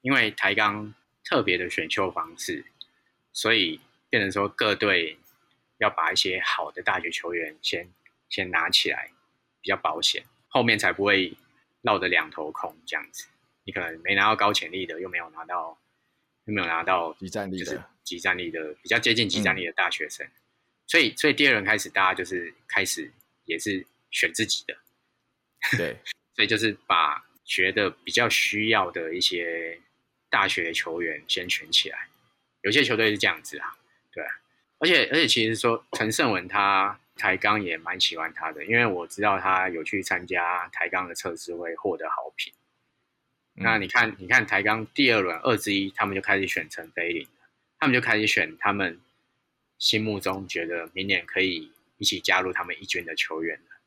[0.00, 0.92] 因为台钢
[1.30, 2.64] 特别的选秀方式，
[3.32, 5.16] 所以变成说各队
[5.78, 7.88] 要把一些好的大学球员先
[8.28, 9.12] 先拿起来，
[9.60, 11.32] 比较保险，后面才不会
[11.82, 13.28] 落得两头空这样子。
[13.62, 15.78] 你可能没拿到高潜力的，又没有拿到，
[16.46, 20.26] 又没有拿到即战力的，集战力的比较接近即战力的大学生。
[20.26, 20.32] 嗯、
[20.88, 23.08] 所以，所以第二轮开始，大家就是开始
[23.44, 24.76] 也是选自己的。
[25.76, 25.96] 对，
[26.34, 29.80] 所以就是把觉得比较需要的一些
[30.30, 32.08] 大学球员先选起来。
[32.62, 33.76] 有些球队是这样子啊，
[34.12, 34.40] 对啊。
[34.78, 42.52] 而且，而且其实说陈胜文他台钢也蛮喜欢他的，因为我知道他有去参加台钢的测试会获得好评。
[43.56, 48.98] 嗯、那你看，你看台钢第二轮二之一，他们就开始选陈飞林了，他们就开始选他们
[49.78, 53.80] 心目中觉得明年可以一起加入他们一军的球员了。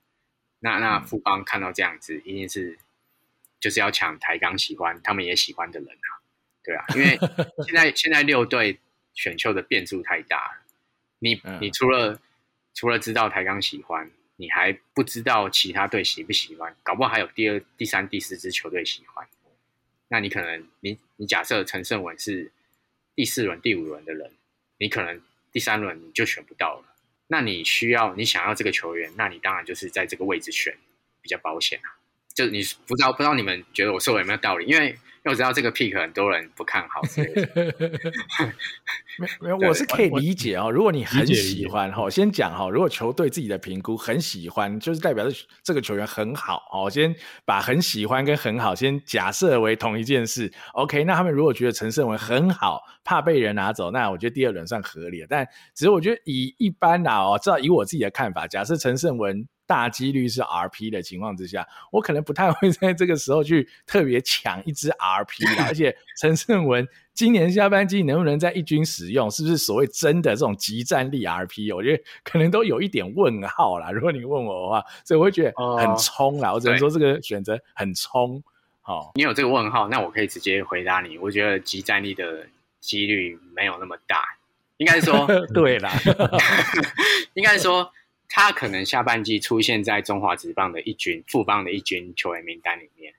[0.59, 2.77] 那那富邦看到这样子，一定是
[3.59, 6.12] 就是要抢台钢喜欢，他们也喜欢的人啊，
[6.63, 7.17] 对啊，因为
[7.65, 8.79] 现在现在六队
[9.13, 10.61] 选秀的变数太大了，
[11.19, 12.19] 你你除了
[12.73, 19.27] 除了知道台钢喜欢，你还不知道其他队喜不喜欢，搞不好还有第二、第三、第四支球队喜欢，
[20.07, 22.51] 那你可能你你假设陈胜文是
[23.15, 24.31] 第四轮、第五轮的人，
[24.77, 25.21] 你可能
[25.51, 26.95] 第三轮你就选不到了。
[27.27, 30.75] 那你需要你想要这个球员，那你当然就是在这个位置选
[31.21, 31.97] 比较保险啊。
[32.33, 34.65] 就你不知道不知道你们觉得我说的有没有道理？
[34.65, 37.73] 因为因为我知道这个 pick 很多人不看好之类的。
[39.39, 40.69] 没有，我是可以理解哦。
[40.69, 46.89] 如果你很喜欢哈，先讲哈，如果球队自己的评估很喜欢，就是代表着这个球员很好哦。
[46.89, 50.51] 先把很喜欢跟很好先假设为同一件事。
[50.73, 52.81] OK，那他们如果觉得陈胜文很好。
[53.05, 55.27] 怕被人拿走，那我觉得第二轮算合理的。
[55.29, 65.63] 但只是我觉得以一般啊，哦，至少以我自己的看法，假设陈胜文大几率是 RP 的情况之下，我可能不太会在这个时候去特别抢一支 RP 的。
[65.63, 71.75] 而且 陈胜文今年下半季能不能在一军使用，是不是所谓真的这种即战力 RP？
[71.75, 73.89] 我觉得可能都有一点问号啦。
[73.89, 76.51] 如果你问我的话，所以我会觉得很冲啦。
[76.51, 78.43] 哦，我只能说这个选择很冲。
[78.81, 81.17] 好，哦，你有这个问号，那我可以直接回答你。
[81.17, 82.45] 我觉得即战力的。
[82.83, 84.21] 几率没有那么大，
[84.75, 85.89] 应该说 对啦，
[87.33, 87.89] 应该说
[88.35, 93.13] 他可能下半季出现在中华职棒的一军、富邦的一军球员名单里面，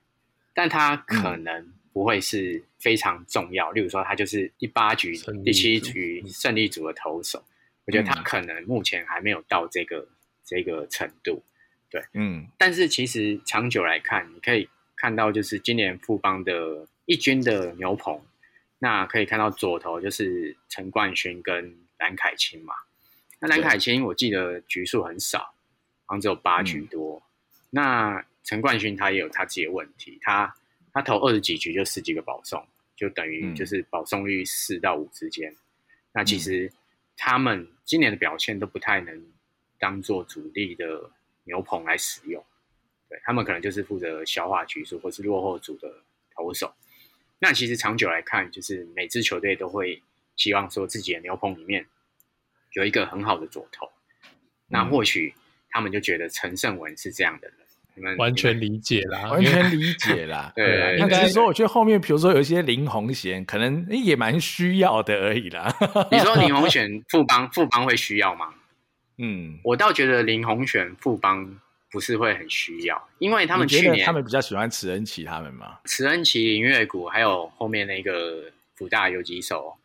[0.53, 3.71] 但他可能不会是非常重要。
[3.71, 7.41] 嗯、例如说，他就是第八局、第七局胜利组的投手，
[7.85, 10.05] 我觉得他可能目前还没有到这个
[10.43, 11.41] 这个程度。
[11.89, 18.21] 对，嗯，但是其实长久来看，你可以看到，就是今年富邦的一军的牛棚。
[18.79, 22.73] 那可以看到左投就是陈冠勋跟蓝凯清嘛。
[23.39, 25.53] 那蓝凯钦我记得局数很少，
[26.05, 27.17] 好像只有八局多。
[27.17, 27.23] 嗯、
[27.69, 30.55] 那陈冠勋他也有他自己的问题，他
[30.93, 35.51] 他投二十几局就十几个保送，就等于就是保送率四到五之间。
[35.51, 35.57] 嗯、
[36.13, 36.71] 那其实
[37.17, 39.25] 他们今年的表现都不太能
[39.77, 41.11] 当做主力的
[41.43, 42.43] 牛棚来使用，
[43.09, 45.93] 对，他们可能就是负责消化局数或是落后组的
[46.35, 46.73] 投手。
[47.39, 50.01] 那其实长久来看，就是每支球队都会
[50.37, 51.85] 希望说自己的牛棚里面
[52.75, 53.85] 有一个很好的左投。
[53.87, 54.31] 嗯、
[54.67, 55.33] 那或许
[55.69, 57.57] 他们就觉得陈胜文是这样的人，
[57.95, 60.53] 你们 完全理解啦，完全理解啦。
[60.55, 65.75] 对，应该说，我觉得后面比如说有一些林鸿贤，可能也蛮需要的而已啦。
[66.11, 68.53] 你说林鸿贤富邦富邦会需要吗？
[69.17, 71.59] 嗯，我倒觉得林鸿贤富邦。
[71.91, 79.77] 不是会很需要，因为他们去年他们比较喜欢池恩齐他们嘛，池恩齐、林月谷，还有后面那个福大游击手，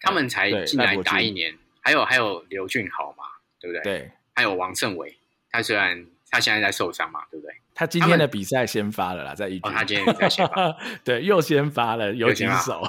[0.00, 1.54] 他们才进来打一年，
[1.84, 3.24] 还有还有刘俊豪嘛，
[3.60, 3.82] 对不对？
[3.82, 5.16] 对，还有王胜伟，
[5.50, 7.54] 他虽然他现在在受伤嘛，对不对？
[7.74, 12.82] 他今天的比赛先发了啦，在一局、哦，他今天比赛先发， 对，又先发了游击手，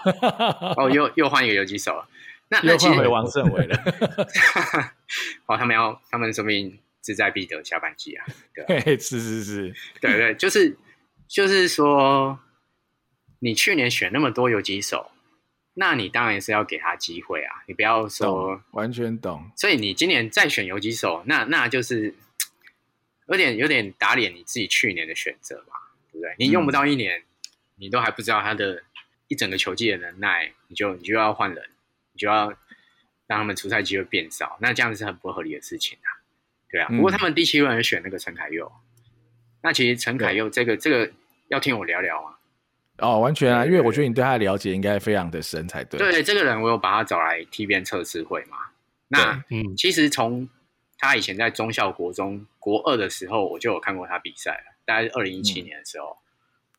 [0.78, 2.08] 哦，又又换一个游击手了，
[2.50, 3.78] 那又换回王胜伟了，
[5.46, 6.80] 哦，他们要他们说明。
[7.06, 8.26] 志在必得，下半季啊，
[8.66, 10.76] 对，是是是，对对，就是
[11.28, 12.40] 就是说，
[13.38, 15.12] 你去年选那么多游击手，
[15.78, 19.52] 那你当然是要给他机会啊，你不要说完全懂。
[19.58, 22.16] 所以你今年再选游击手，那那就是
[23.28, 25.76] 有点有点打脸你自己去年的选择嘛，
[26.14, 26.34] 对不对？
[26.40, 27.26] 你用不到一年，嗯、
[27.76, 28.84] 你都还不知道他的
[29.28, 31.70] 一整个球技的能耐，你就你就要换人，
[32.14, 32.48] 你就要
[33.28, 36.24] 让他们出赛机会变少，那这样子是很不合理的事情啊。
[36.72, 39.04] 对啊，不过他们第七轮选那个陈凯佑，嗯、
[39.62, 41.12] 那其实陈凯佑这个这个
[41.50, 42.40] 要听我聊聊啊。
[43.00, 46.00] 哦，完全啊，因为我觉得你对他的了解应该非常的深才对。
[46.00, 48.58] 对，这个人我有把他找来 TBS 测试会嘛。
[49.08, 50.48] 那嗯，其实从
[50.98, 56.18] 他以前在中校国中国二的时候，我就有看过他比赛了，大概是二零一七年的时候。
[56.20, 56.24] 嗯、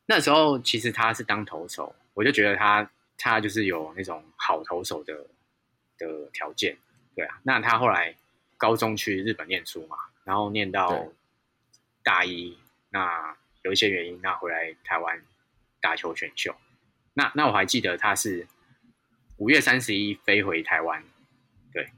[0.06, 5.14] 那时候其实他是当投手，我就觉得他他就是有那种好投手的
[5.98, 6.76] 的条件，
[7.14, 7.38] 对啊。
[7.42, 8.14] 那他后来
[8.56, 11.06] 高中去日本念书嘛，然后念到
[12.02, 12.56] 大一，
[12.88, 15.20] 那有一些原因，那回来台湾
[15.87, 16.57] 打球选秀。
[17.14, 18.49] 那那我还记得他是
[19.37, 21.05] 五月三十一飞回台湾，
[21.72, 21.91] 对。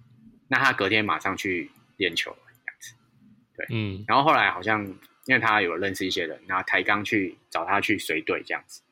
[0.48, 2.94] 那他隔天马上去练球，这样子，
[3.56, 4.04] 对，嗯。
[4.06, 4.84] 然后后来好像
[5.24, 8.82] 因为他有认识一些人，然后台钢去找他去随队这样子，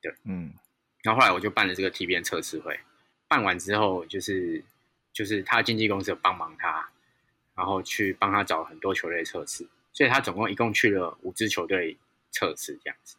[0.00, 0.54] 对，嗯。
[1.02, 2.78] 然后后来我就办了这个 TBN 测试会，
[3.26, 4.62] 办完之后就是
[5.12, 6.88] 就是他经纪公司有帮忙他，
[7.56, 11.98] 然后去帮他找很多球队测试，所以他总共一共去了五支球队
[12.30, 13.16] 测试这样子，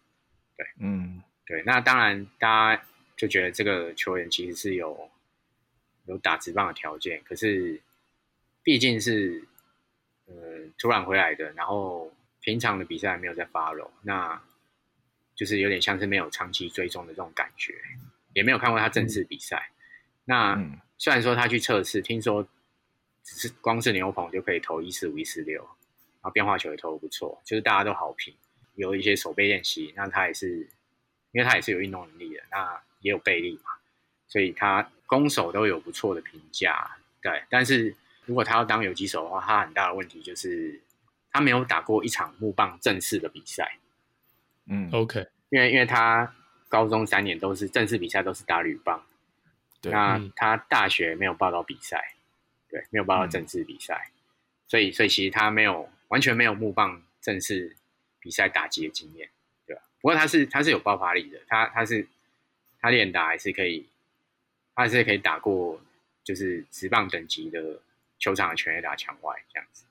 [0.61, 1.63] 对，嗯，对。
[1.65, 2.83] 那当然大家
[3.17, 5.09] 就觉得这个球员其实是有
[6.05, 7.81] 有打直棒的条件，可是
[8.63, 9.43] 毕竟是
[10.25, 10.33] 呃
[10.77, 14.41] 突然回来的，然后平常的比赛还没有在 follow 那。
[15.33, 17.73] 就是有点像是没有长期追踪的这种感觉，
[18.33, 19.71] 也没有看过他正式比赛。
[19.71, 19.81] 嗯、
[20.25, 22.47] 那虽然说他去测试，听说
[23.23, 28.35] 只是光是牛棚就可以投一四五一四六，然后变化球也投的不错，就是大家都好评。
[28.75, 30.67] 有一些手背练习，那他也是，
[31.31, 33.71] 因为他也是有运动能力的，那也有背力嘛，
[34.27, 36.97] 所以他攻守都有不错的评价。
[37.21, 37.95] 对，但是
[38.25, 40.81] 如果他要当游击手的话，他很大的问题就是
[41.31, 43.77] 他没有打过一场木棒正式的比赛。
[44.67, 46.33] 嗯，OK，因为因为他
[46.69, 49.03] 高中三年都是正式比赛都是打铝棒，
[49.81, 52.15] 对，那他大学没有报到比赛，
[52.69, 54.17] 对，没有报到正式比赛，嗯、
[54.67, 57.75] 所以所以其实他没有完全没有木棒正式
[58.21, 59.29] 比赛打击的经验，
[59.67, 59.81] 对吧？
[59.99, 62.07] 不过他是他是有爆发力的，他他是
[62.79, 63.85] 他练打还是可以，
[64.73, 65.81] 他还是可以打过
[66.23, 67.77] 就是直棒等级的
[68.19, 69.83] 球场的全垒打墙外这样子，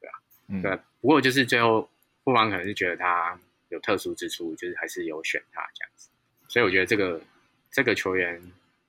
[0.00, 0.20] 对吧？
[0.48, 0.78] 嗯，对。
[1.00, 1.88] 不过就是最后
[2.24, 3.38] 不妨可能是觉得他。
[3.68, 6.08] 有特殊之处，就是还是有选他这样子，
[6.46, 7.20] 所以我觉得这个
[7.68, 8.40] 这个球员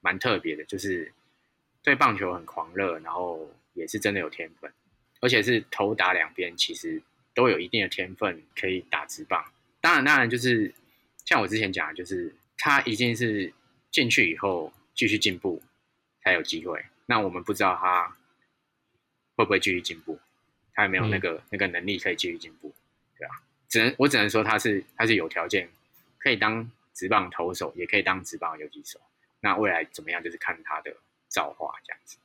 [0.02, 1.12] 蛮特别的，就是
[1.82, 4.72] 对棒球很狂热，然后也是真的有天分，
[5.20, 7.02] 而且是头打两边其实
[7.38, 9.46] 都有一定的天分，可以打直棒。
[9.80, 10.74] 当然，当然就是
[11.24, 13.54] 像我之前讲的，就是他一定是
[13.92, 15.62] 进去以后继续进步
[16.24, 16.84] 才有机会。
[17.06, 18.18] 那我们不知道他
[19.36, 20.20] 会不会继续进步，
[20.74, 22.74] 他有没有那个、嗯、那个能力可以继续进步，
[23.20, 23.44] 对吧？
[23.70, 25.70] 只能我只能说他是他是有条件
[26.18, 29.00] 可以当直棒投手，也可以当直棒游击手。
[29.42, 30.92] 那未来怎么样，就是看他的
[31.28, 32.18] 造化这样子。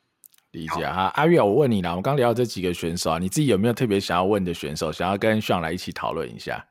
[0.52, 6.68] 理解哈，阿月，我问你啦，我们刚聊到这几个选手啊，你自己有没有特别想要问的选手，想要跟 Sean 来一起讨论一下？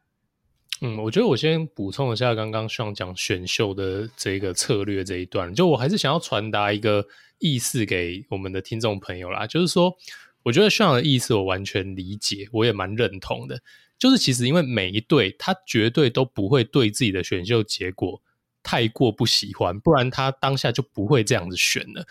[0.81, 7.05] 嗯，我觉得我先补充一下刚刚 Sean 讲选秀的这个策略这一段，就我还是想要传达一个
[7.39, 9.95] 意思给我们的听众朋友啦，就是说，
[10.43, 13.61] 我觉得 Sean 的意思我完全理解，我也蛮认同的。
[13.97, 18.21] 就是其实因为每一队他绝对都不会对自己的选秀结果
[18.61, 22.05] 太过不喜欢，不然他当下就不会这样子选了。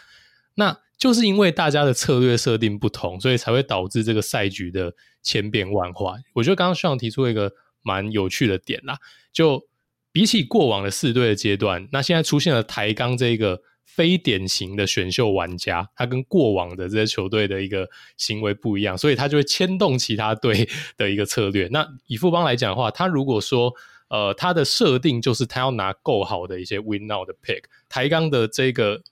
[0.55, 6.15] 那就是因为大家的策略设定不同，所以才会导致这个赛局的千变万化。
[6.35, 8.99] 我觉得刚刚 Sean 提出一个蛮有趣的点啦，
[9.33, 9.67] 就
[10.13, 13.63] 比起过往的四队的阶段，那现在出现了台钢这个。
[13.87, 21.67] 非典型的选秀玩家，他跟过往的这些球队的一个行为不一样，所以他就会牵动其他队 的一个策略。
[21.73, 23.75] 那以富邦来讲的话，他如果说
[24.09, 29.03] 呃他的设定就是他要拿够好的一些 win now 的 pick，台钢的这个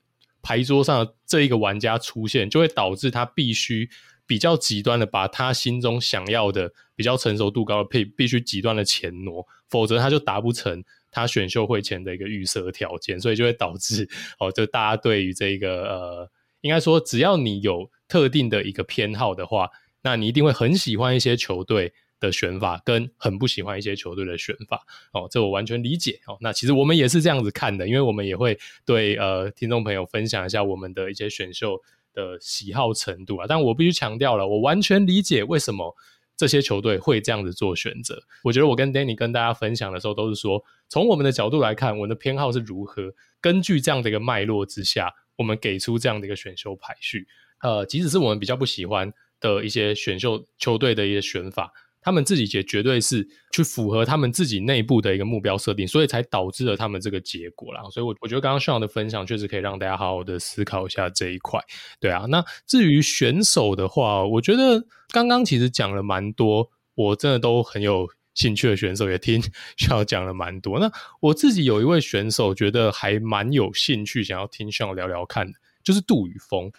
[0.49, 3.87] 牌桌上的这一个玩家出现，就会导致他必须
[4.27, 10.83] 比较极端的把他心中想要的比较成熟度高的配必须极端的前挪，否则他就达不成。
[11.11, 14.09] 他选秀会前的一个预设条件，所以就会导致
[14.41, 16.31] 哦，就大家对于这个呃，
[16.63, 19.69] 应该说只要你有特定的一个偏好的话，
[20.01, 24.87] 那你一定会很喜欢一些球队的选法，跟很不喜欢一些球队的选法。
[25.13, 26.37] 哦，这我完全理解哦。
[26.41, 31.81] 那其实我们也是这样子看的，因为我们也会对呃听众朋友分享一下我们的一些选秀
[32.13, 33.47] 的喜好程度啊。
[33.49, 35.95] 但我必须强调了，我完全理解为什么。
[36.37, 47.27] 这些球队会这样子做选择，我觉得我跟 Danny 跟大家分享的时候，都是说从我们的角度来看，我们的偏好是如何，根据这样的一个脉络之下，我们给出这样的一个选秀排序。
[47.61, 51.73] 呃，即使是我们比较不喜欢的一些选秀球队的一些选法。
[52.01, 57.83] 他们自己也绝对是去符合他们自己内部的一个目标设定，所以才导致了他们这个结果啦。
[57.91, 61.61] 所以，我我觉得刚刚 Sean 的分享确实可以让大家好好的思考一下这一块。
[62.01, 69.43] 对啊，那至于选手的话，我觉得刚刚其实讲了蛮多，我真的都很有兴趣的选手，也听
[69.77, 70.79] Sean 讲了蛮多。
[70.79, 70.91] 那
[71.21, 76.71] 我自己有一位选手，觉得还蛮有兴趣，想要听 Sean 聊聊看的，就是杜宇峰。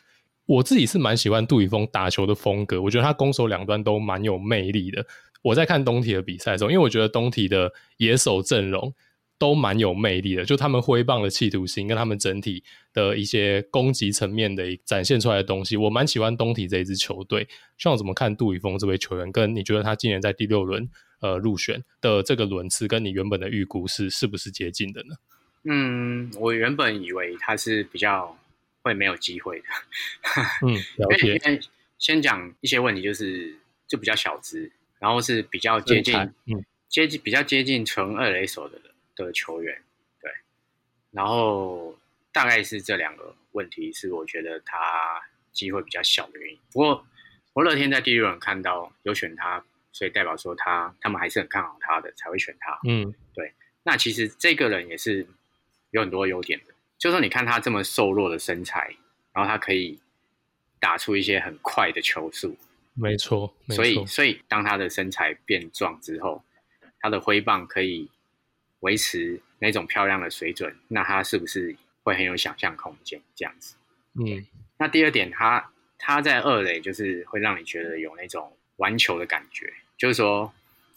[0.50, 5.06] 我自己是蛮喜欢杜宇峰打球的风格，我觉得他攻守两端都蛮有魅力的。
[5.44, 8.92] 我在看东体的比赛中，因为我觉得东体的野手阵容
[9.38, 17.48] 都蛮有魅力的，就他们挥棒的企图心跟他们整体的一些攻击层面的展现出来的东西，我蛮喜欢东体这一支球队。
[17.78, 20.90] 像我怎么看杜宇峰这位球员，跟你觉得他今年在第六轮
[21.22, 25.16] 呃入选的这个轮次，跟你原本的预估是是不是接近的呢？
[25.66, 28.36] 嗯，我原本以为他是比较
[28.82, 29.66] 会没有机会的。
[30.68, 31.38] 嗯， 了解。
[31.40, 31.62] 先
[31.98, 33.56] 先讲一些问题，就是
[33.88, 38.80] 就比较小资，然后是比较接近，嗯，接近比较接近纯二垒手的。
[39.16, 39.78] 的球员，
[40.22, 40.32] 对，
[41.12, 41.94] 然后
[42.32, 45.22] 大概是这两个问题是我觉得他
[45.52, 46.58] 机会比较小的原因。
[46.72, 47.06] 不过
[47.52, 49.62] 我乐天在第一轮看到有选他，
[49.92, 52.80] 所以代表说他他们还是很看好他的，才会选他。
[52.88, 53.54] 嗯，对。
[53.84, 55.28] 那其实这个人也是
[55.92, 56.69] 有很多优点的，
[57.00, 58.96] 就是说你看他这么瘦弱的身材，
[59.34, 60.00] 然后他可以
[60.80, 62.56] 打出一些很快的球速，
[62.94, 63.56] 没错。
[63.66, 63.84] 没错。
[63.84, 66.44] 所以所以当他的身材变壮之后，
[67.00, 68.12] 他的挥棒可以。
[68.82, 73.22] 维持那种漂亮的水准，那他是不是会很有想象空间？
[73.36, 73.76] 这样子，
[74.14, 74.48] 嗯。
[74.78, 80.54] 那第二点，他他在二垒就是会让你觉得有那种玩球的感觉，就是说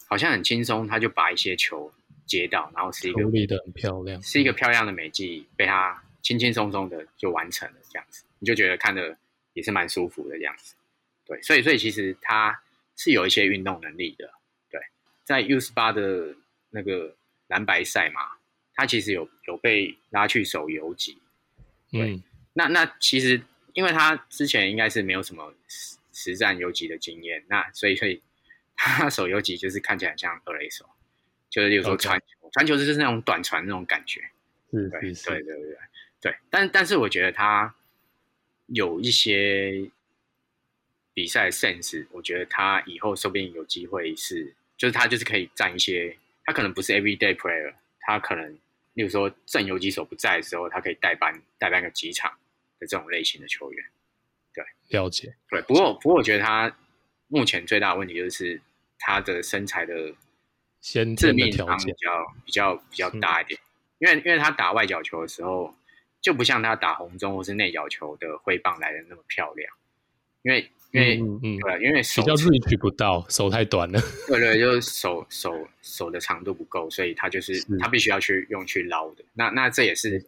[0.07, 1.91] 好像很轻松，他就把一些球
[2.25, 9.17] 接到，然后是一个处理的很漂亮，是一个漂亮的美技，被他轻轻松松的就完成了，这样子，你就觉得看的
[9.53, 10.75] 也是蛮舒服的这样子。
[11.25, 12.61] 对，所以所以其实他
[12.95, 14.31] 是有一些运动能力的。
[14.69, 14.79] 对，
[15.23, 16.35] 在 U 十八的
[16.69, 17.15] 那个。
[17.47, 18.21] 蓝白赛嘛，
[18.73, 21.19] 他其实有有被拉去手游击，
[21.91, 23.39] 对，嗯、那那其实
[23.73, 28.19] 因为他之前应该是没有什么实实战游击的经验，那所以所以
[28.75, 30.89] 他手游击就是看起来很像二垒手，
[31.53, 34.21] 就是例如说传球，传.球就是那种短传那种感觉，
[34.71, 35.77] 是对对对对对
[36.19, 37.75] 对，但但是我觉得他
[38.65, 39.87] 有一些
[41.13, 46.17] 比赛 sense，我觉得他以后说不定有机会是，就是他就是可以占一些。
[46.45, 48.51] 他可能不是 everyday player，他可能，
[48.95, 52.29] 例如说正游击手不在的时候，他可以代班代班个几场
[52.79, 53.85] 的这种类型的球员，
[54.53, 55.61] 对，了解，对。
[55.61, 56.75] 不过不过我觉得他
[57.29, 58.59] 目前最大的问题就是
[58.99, 60.13] 他的身材的
[61.15, 63.59] 致命伤比较比较比较大一点，
[63.99, 65.73] 因为因为他打外角球的时候，
[66.21, 69.73] 就不像他打红中或是内角球的挥棒来的那么漂亮，
[70.43, 70.69] 因为。
[70.93, 73.99] 因为嗯，嗯对，因为手比较 reach 不到，手太短了。
[74.27, 79.25] 对对，就是手手手的长度不够，所以他就是，是他必须要去用去捞的。
[79.33, 80.23] 那那这也是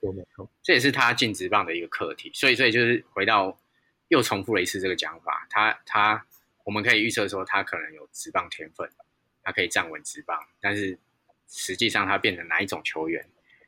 [0.64, 2.32] 这也是他进直棒的一个课题。
[2.34, 3.56] 所以所以就是回到
[4.08, 5.46] 又重复了一次这个讲法。
[5.52, 6.26] 他他
[6.64, 8.90] 我们可以预测说他可能有直棒天分，
[9.46, 11.00] 他可以站稳职棒，但是
[11.48, 13.26] 实际上他变成哪一种球员？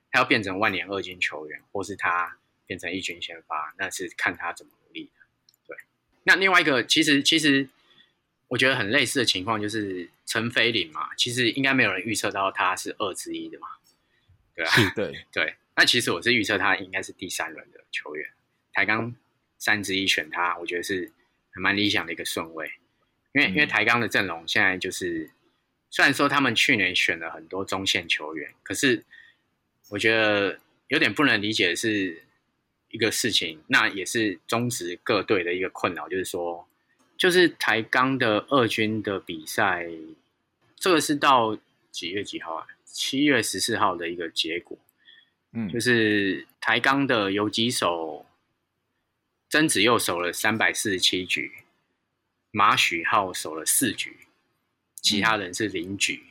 [0.09, 5.11] 他要变成万年二军球员，或是他变成一军先发，那是看他怎么努力的。
[5.67, 5.78] 对。
[6.23, 7.69] 那另外一个，其实其实
[8.47, 13.67] 我觉得很类似的情况就是陈飞林嘛，其实应该没有人预测到他是二之一的嘛，
[14.55, 14.93] 对啊？
[14.95, 15.55] 对 对。
[15.75, 18.32] 那其实我是预测他应该是第三轮的球员，
[18.73, 19.13] 台钢
[19.59, 21.11] 三之一选他，我觉得是
[21.51, 22.71] 很蛮理想的一个顺位，
[23.34, 25.30] 因为、嗯、因为台钢的阵容现在就是，
[25.90, 29.04] 虽然说他们去年选了很多中线球员，可是
[29.90, 32.24] 我觉得有点不能理解的是。
[32.90, 36.66] 一个事情，那也是中职各队的一个困扰，就是说，
[37.18, 39.86] 就是台钢的二军的比赛，
[40.78, 41.58] 这个是到
[41.92, 42.66] 几月几号啊？
[42.86, 44.78] 七月十四号的一个结果，
[45.52, 48.26] 嗯，就是台钢的游击手
[49.50, 51.52] 曾子佑守了三百四十七局，
[52.52, 54.16] 马许浩守了四局，
[55.08, 56.22] 其他人是零局，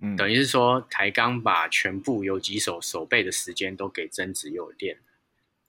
[0.00, 4.98] 嗯，等于是说台钢把全部有几手守备的时间都给曾子佑练。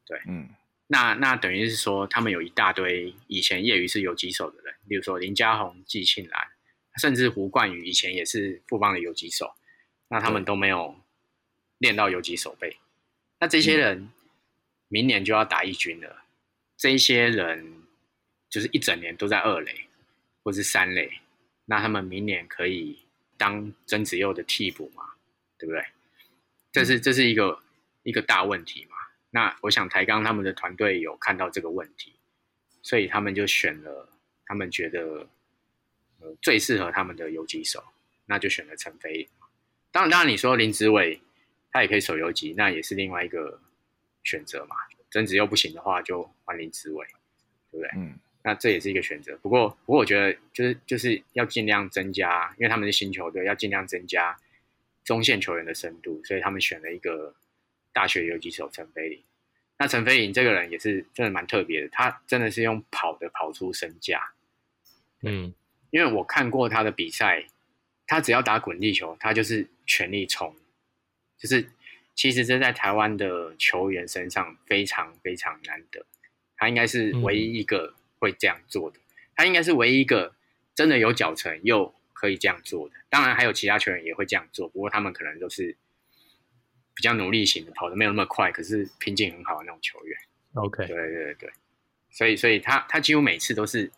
[0.06, 0.50] 对，嗯，
[0.88, 6.48] 那那等于是说，他们有一大堆以前业余是有几手的人，例如说林家宏、季庆兰，
[6.98, 9.54] 甚至胡冠宇以前也是富邦的有几手，
[10.08, 10.96] 那他们都没有
[11.78, 12.78] 练到游击手背。
[13.40, 14.10] 那这些人
[14.88, 16.24] 明年就要打一军了，
[16.76, 17.84] 这些人
[18.50, 19.86] 就是一整年都在二垒
[20.44, 21.20] 或是三垒，
[21.70, 22.98] 那他们明年可以
[23.38, 25.04] 当曾子佑的替补嘛？
[25.60, 25.86] 对不对？
[26.72, 27.60] 这是这是一个
[28.02, 28.98] 一个大问题嘛？
[29.30, 32.16] 那我想台钢他们的团队有看到这个问题，
[32.82, 34.10] 所以他们就选了
[34.48, 35.30] 他们觉得
[36.20, 37.84] 呃最适合他们的游击手，
[38.26, 39.30] 那就选了陈飞。
[39.92, 41.22] 当然，当然你说林子伟
[41.72, 43.62] 他也可以守游击，那也是另外一个
[44.24, 44.76] 选择嘛。
[45.12, 47.06] 曾子佑不行的话，就换林子伟，
[47.72, 47.90] 对不对？
[47.96, 49.38] 嗯，那这也是一个选择。
[49.38, 54.36] 不过，不过我觉得就是就是要尽量增加，因为他们是新球队，要尽量增加
[55.04, 57.36] 中线球员的深度，所以他们选了一个。
[57.91, 59.22] 大学游击手陈飞林，
[59.80, 64.32] 那陈飞林这个人也是真的蛮特别的，他真的是用跑的跑出身价。
[65.24, 65.52] 嗯，
[65.89, 67.43] 因为我看过他的比赛，
[68.06, 70.56] 他只要打滚地球，他就是全力冲，
[71.36, 71.68] 就是
[72.14, 76.06] 其实这在台湾的球员身上非常非常难得，
[76.56, 79.02] 他应该是唯一一个会这样做的，嗯、
[79.36, 80.36] 他应该是唯一一个
[80.76, 82.96] 真的有脚程又可以这样做的。
[83.10, 85.76] 当然还有其他球员也会这样做，不过他们可能都是
[86.94, 90.18] 比较努力型的，跑得没有那么快，可是拼劲很好的那种球员。
[90.54, 91.52] OK，对对对，
[92.12, 93.92] 所以所以他他几乎每次都是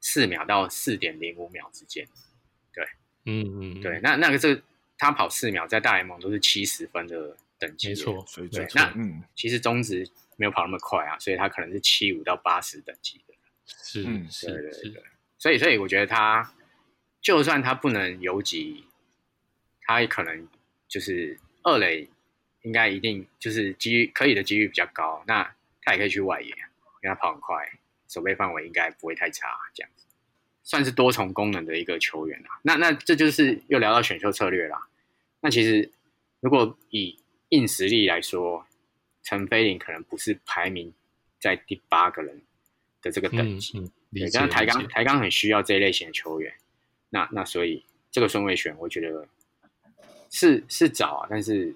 [0.00, 2.06] 四秒到四点零五秒之间。
[2.72, 2.86] 对，
[3.24, 4.62] 嗯嗯，对，那那个是
[4.96, 8.24] 他跑四秒，在大联盟都是七十分的等级，没错。
[8.36, 13.34] 对，对那嗯，其实中职没有跑那么快啊，所以他可能是七五到八十等级的。
[13.66, 15.02] 是，嗯，是对对对，是
[15.38, 16.54] 所以所以我觉得他
[17.20, 18.84] 就算他不能游击，
[19.82, 20.48] 他也可能
[20.88, 22.08] 就是二垒。
[22.64, 26.54] 应该一定就是机遇可以的几率比较高，那他也可以去外野，因
[27.02, 27.78] 为他跑很快，
[28.08, 30.06] 守备范围应该不会太差，这样子
[30.62, 32.58] 算是多重功能的一个球员啊。
[32.62, 34.88] 那那这就是又聊到选秀策略啦。
[35.40, 35.92] 那其实
[36.40, 38.66] 如果以硬实力来说，
[39.24, 40.94] 陈飞林可能不是排名
[41.40, 42.40] 在第八个人
[43.02, 46.54] 的这个等级，嗯嗯、对，但是台钢台钢很需要这一类型的球员，
[47.10, 49.26] 那那所以这个顺位选，我觉得
[50.30, 51.74] 是是早啊，但是。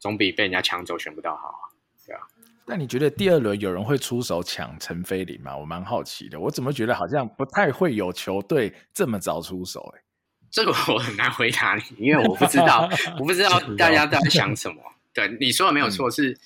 [0.00, 1.74] 总比被人家抢走选不到好啊，
[2.06, 2.20] 对啊。
[2.64, 5.56] 那你觉得第二轮有人会出手抢陈飞林吗？
[5.56, 6.38] 我蛮好奇的。
[6.38, 9.80] 我怎么觉得好像不太会有球队这么早出手？
[9.92, 9.98] 欸？
[9.98, 10.02] 哎，
[10.52, 12.88] 这个我很难回答你，因为我不知道，
[13.18, 14.80] 我不知道大家在想什么。
[15.12, 16.38] 对，你说的没有错，是、嗯、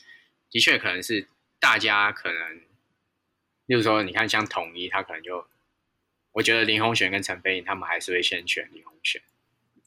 [0.53, 1.26] 的确可能是
[1.59, 2.57] 大家可能，
[3.66, 5.48] 例如说，你看像统一，他可能就，
[6.32, 9.22] 我觉得林鸿选跟陈飞颖，他们还是会先选林鸿选。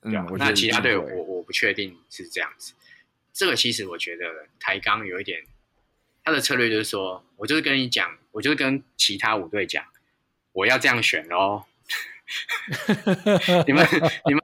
[0.02, 2.74] 嗯，那其他队我我不确定是这样子。
[3.32, 5.44] 这个其实我觉得台钢有一点，
[6.24, 9.86] 他的策略就是说，我就是跟你讲，我就是跟其他五队讲，
[10.52, 11.66] 我要这样选喽。
[13.68, 13.88] 你们、
[14.26, 14.44] 你们、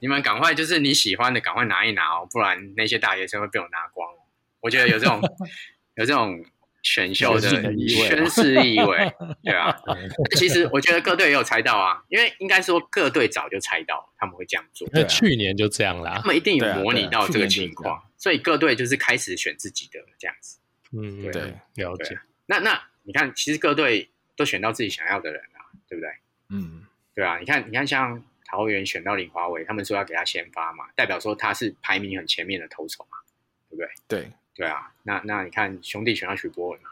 [0.00, 4.17] 你们赶快，就是你喜欢的赶快拿一拿哦，不然那些大学生会被我拿光。
[4.60, 5.20] 我觉得有这种
[5.96, 6.44] 有这种
[6.82, 7.48] 选秀的
[7.88, 9.76] 宣誓意味，对啊。
[10.36, 18.04] 其实我觉得各队也有猜到啊，因为应该说各队早就猜到他们会这样做，那去年就这样啦，他们一定有模拟到这个情况。
[18.16, 20.58] 所以各队就是开始选自己的这样子，
[20.92, 22.18] 嗯，对，对了解。
[22.46, 26.10] 那那你看，其实各队都选到自己想要的人啊，对不对？
[26.50, 26.84] 嗯，
[27.14, 27.38] 对啊。
[27.38, 33.18] 你看，你看，像桃园选到林华伟，他们说要给他先发嘛，代表说他是排名很前面的投手嘛，
[33.70, 33.88] 对不对？
[34.08, 34.92] 对，对啊。
[35.04, 36.90] 那那你看兄弟选到许博文嘛，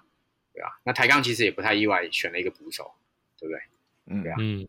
[0.55, 0.71] 对啊。
[0.85, 2.95] 那台钢其实也不太意外，选了一个捕手，
[3.39, 3.61] 对不对？
[4.07, 4.37] 嗯，对啊。
[4.41, 4.67] 嗯，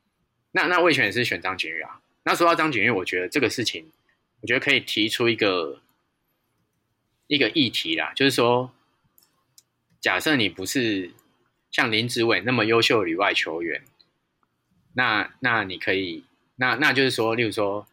[0.51, 2.01] 那那味全也是选张景玉啊。
[2.23, 3.89] 那说到张景玉，我觉得这个事情，
[4.41, 5.81] 我觉得可以提出一个。
[7.29, 8.71] 一个议题啦，就是说，
[9.99, 11.11] 假设你不是
[11.69, 13.83] 像林子伟那么优秀的旅外球员，
[14.93, 16.23] 那那你可以，
[16.55, 17.85] 那那就是说，例如说，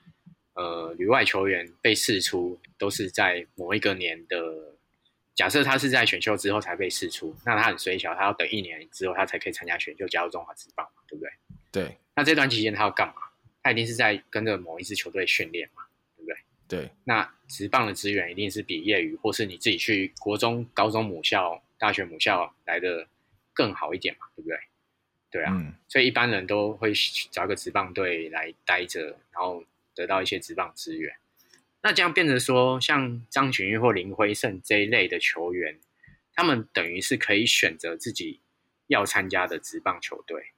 [0.52, 4.73] 呃，旅外球员被释出都是在某一个年的，
[5.34, 11.30] 假设他是在选秀之后才被试出，那他很衰小，他要等一年之后他才可以参加选秀加入中华职棒嘛，对不对？
[11.72, 11.96] 对。
[12.14, 13.14] 那这段期间他要干嘛？
[13.62, 15.82] 他一定是在跟着某一支球队训练嘛。
[16.16, 16.36] 对不对？
[16.66, 23.06] 对，那职棒的资源一定是比业余或是你自己去国中、高中母校、大学母校来的
[23.52, 24.56] 更好一点嘛，对不对？
[25.30, 26.92] 对啊，嗯、所以一般人都会
[27.32, 29.64] 找个职棒队来待着，然后
[29.94, 31.12] 得到一些职棒资源。
[31.84, 35.78] 那这样变成说，像张景玉或林辉胜这一类的球员，
[36.34, 38.40] 他们等于是可以选择自己
[38.88, 40.52] 要参加的职棒球队，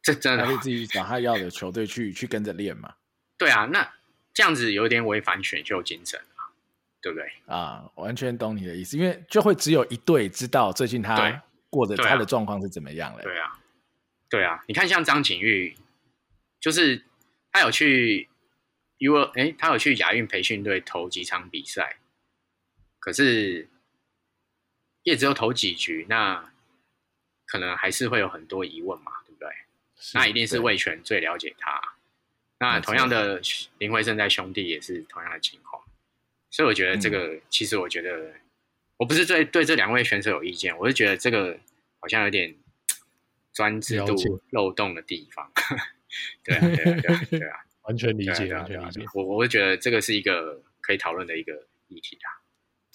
[0.00, 2.94] 这真的可以自己找他要的球队去去跟着练嘛？
[3.36, 3.92] 对啊，那。
[4.34, 6.48] 这样子有点违反选秀精神啊，
[7.02, 7.30] 对不对？
[7.44, 13.20] 啊，完全懂你的意思，因为就会只有一队知道最近他过的他的状况是怎么样了。
[13.22, 13.60] 对啊，
[14.30, 15.76] 对啊，你看像张景玉，
[16.60, 17.04] 就是
[17.52, 18.26] 他有去
[19.02, 21.96] U 哎，他有去亚运培训队投几场比赛，
[23.00, 23.68] 可是
[25.02, 26.52] 也只有投几局，那
[27.46, 29.48] 可能还是会有很多疑问嘛，对不对？
[30.14, 31.80] 那一定是魏全最了解他。
[32.58, 33.42] 那同样的
[33.78, 35.82] 林慧胜在兄弟也是同样的情况，
[36.48, 38.32] 所以我觉得这个、嗯、其实我觉得
[38.98, 41.58] 我不是对对这两位选手有意见，我是觉得这个
[41.98, 42.54] 好像有点
[43.52, 45.50] 专制度漏洞的地方。
[46.44, 49.04] 对啊，对啊，对啊，对啊，完全理解，完全理解。
[49.14, 51.52] 我我会觉得这个是一个可以讨论的一个
[51.88, 52.28] 议题啊。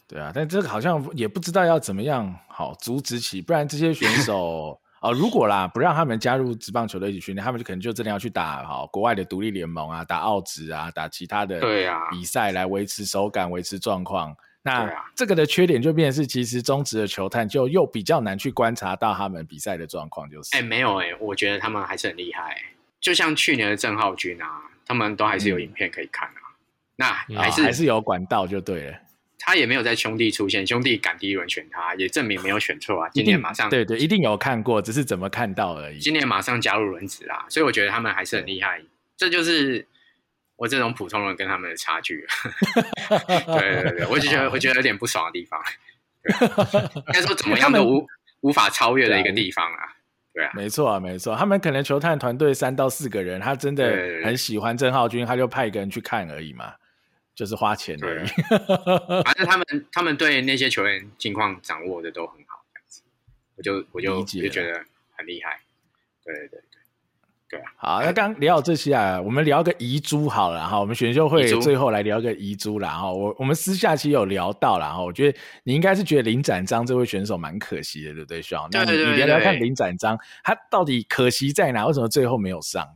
[0.07, 4.79] 对啊，但这个好像也不知道要怎么样好阻止起，不然这些选手。
[4.99, 11.61] 啊，如果啦不让他们加入职棒球队一起训练，他们就可能就真的要去打好国外的独立联盟啊，打澳职啊，打其他的
[12.09, 14.35] 比赛来维持手感、维持状况。
[14.63, 20.27] 那这个的缺点就变成是，其实中职的球探就又比较难去观察到他们比赛的状况。
[20.31, 22.59] 就是，哎、欸，没有哎、欸，我觉得他们还是很厉害。
[22.99, 26.39] 就像去年的郑浩君啊，他们都还是有影片可以看啊。
[26.49, 26.55] 嗯、
[26.95, 28.97] 那还是、哦、还是有管道就对了。
[29.39, 33.09] 他也没有在兄弟出现，兄弟赶第一轮选他，也证明没有选错啊。
[33.13, 35.99] 今年马上对对，一定有看过，只是怎么看到而已。
[35.99, 38.81] 今年马上加入轮子啦，所以我觉得他们还是很厉害。
[39.15, 39.87] 这就是
[40.55, 42.25] 我这种普通人跟他们的差距。
[43.59, 45.61] 对对对，我就觉得我觉得有点不爽的地方。
[46.95, 48.05] 应该说怎么样都无
[48.41, 49.95] 无法超越的一个地方啊。
[50.37, 51.35] 对啊，没错啊，没错。
[51.35, 53.89] 他们可能球探团队三到四个人，他真的
[54.23, 56.75] 很喜欢郑浩君，他就派一个人去看而已嘛。
[57.33, 58.27] 就是花钱而已，
[59.23, 63.01] 反正他们他们对那些球员情况掌握的都很好，这样子，
[63.55, 64.83] 我就我就就觉得
[65.15, 65.59] 很厉害。
[66.23, 66.59] 对对对
[67.49, 67.65] 对啊！
[67.77, 70.79] 好，那刚聊到这些啊，我们聊个遗珠好了哈。
[70.79, 73.11] 我们选秀会最后来聊个遗珠啦哈。
[73.11, 75.01] 我我们私下其实有聊到啦哈。
[75.01, 78.41] 我觉得你应该是觉得林展章这位选手蛮可惜的，对不对？
[78.41, 81.85] 需要那你聊聊看林展章，他到底可惜在哪？
[81.87, 82.87] 为什么最后没有上？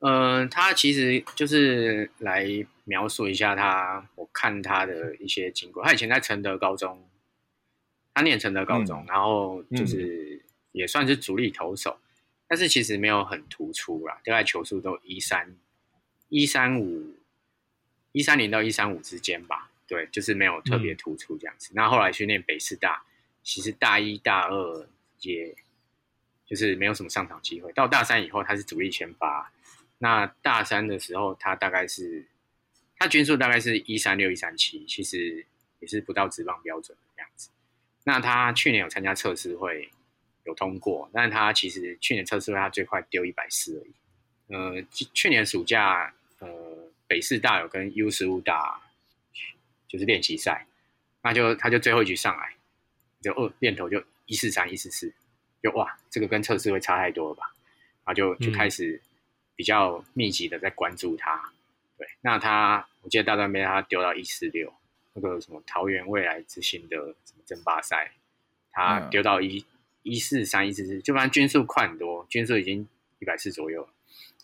[0.00, 2.46] 嗯、呃，他其实就是来。
[2.88, 5.84] 描述一下他，我看他的一些经过。
[5.84, 6.98] 他以前在承德高中，
[8.14, 12.07] 他念承德高中，嗯、然后就是也算是主力投手，嗯、
[12.48, 15.54] 但是其实没有很突出啦，大概球速都一三
[16.28, 17.14] 一三五
[18.12, 19.70] 一三零到一三五之间吧。
[19.86, 21.70] 对，就是没有特别突出这样子。
[21.74, 23.04] 那、嗯、后，后来去念北师大，
[23.42, 24.88] 其实大一大二
[25.20, 25.54] 也
[26.46, 27.70] 就是没有什么上场机会。
[27.72, 29.52] 到大三以后，他是主力先发。
[29.98, 32.26] 那大三的时候，他大概是。
[33.00, 35.46] 他均数大概是一三六一三七，其实
[35.78, 37.48] 也是不到职棒标准的样子。
[38.02, 39.88] 那他去年有参加测试会，
[40.44, 43.92] 有通过，但是他其实去年测试会他最快丢一百四而已。
[44.54, 46.48] 呃，去年暑假，呃，
[47.06, 48.80] 北师大有跟 U 十五打，
[49.86, 50.66] 就是练习赛，
[51.22, 52.54] 那就他就最后一局上来，
[53.20, 55.12] 就二练头就一四三一四四，
[55.62, 57.52] 就哇，这个跟测试会差太多了吧？
[58.04, 58.98] 然后就就开始
[59.54, 61.52] 比较密集的在关注他。
[61.98, 64.72] 对，那他我记得大专杯他丢到一四六，
[65.12, 68.12] 那个什么桃园未来之星的什么争霸赛，
[68.72, 69.62] 他丢到一
[70.02, 72.86] 一四三一四四，就反正均速快很多，均速已经
[73.18, 73.88] 一百四左右。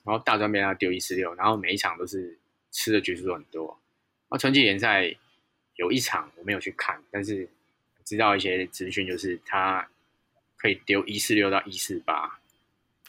[0.05, 2.39] 然后大专被他丢一四六，然后每一场都是
[2.71, 3.69] 吃的均数很多。
[3.69, 5.17] 然后春季联赛
[5.77, 7.49] 有一场我没有去看，但是
[8.05, 9.89] 知道一些资讯，就是他
[10.57, 12.39] 可以丢一四六到一四八。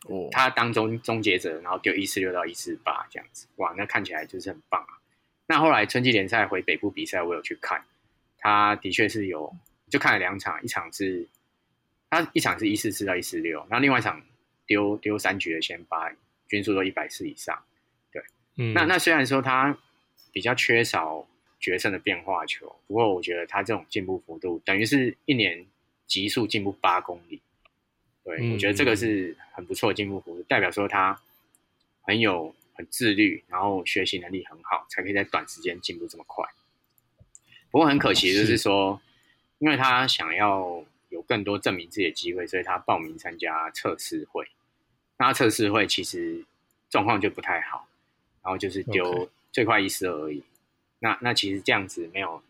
[0.03, 5.01] 哦，他当中终结者，然后丢一四六到一四八这样子，哇，那看起来就是很棒啊。
[5.47, 7.83] 那后来春季联赛回北部比赛，我有去看，
[8.37, 9.53] 他的确是有，
[9.89, 11.27] 就看了两场，一场是
[12.15, 14.21] 他一场是一四四到一四六，然后另外一场
[14.65, 16.11] 丢丢三局的先发，
[16.47, 17.63] 均数都一百四以上。
[18.11, 18.23] 对，
[18.57, 19.77] 嗯，那那虽然说他
[20.31, 21.27] 比较缺少
[21.59, 25.65] 决胜的变化球，不过我觉得他这种进步幅度，等于是一年
[26.07, 27.41] 急速进步八公里。
[28.23, 31.19] 对，嗯、我觉得这个是很不错的进步幅度，代表说他
[32.01, 36.43] 很有很自律，然后学习能力很好，才可以在短时间进步这么快。
[37.71, 38.99] 不过很可惜的就是说，
[39.59, 40.83] 因为他想要
[41.15, 44.45] 有更多证明自己的机会，所以他报名参加测试会。
[45.17, 46.43] 那测试会其实
[46.89, 47.87] 状况就不太好，
[48.43, 50.43] 然后就是丢最快一四二而已。
[50.99, 52.43] 那那其实这样子没有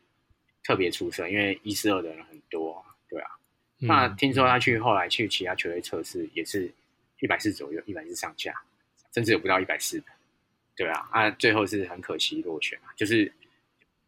[0.64, 3.30] 特别出色，因为一四二的人很多，对啊。
[3.78, 6.72] 那听说他去后来去其他球队测试也是
[7.20, 8.52] 一百四左右，一百四上下，
[9.14, 10.06] 甚至有不到一百四的，
[10.76, 13.32] 对啊，啊，最后是很可惜落选啊，就是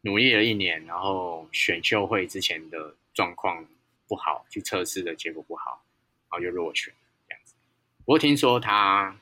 [0.00, 3.64] 努力了一年，然后选秀会之前的状况
[4.08, 5.84] 不好，去测试的结果不好，
[6.30, 6.92] 然后就落选
[7.28, 7.54] 这样子。
[7.98, 9.16] 不过听说他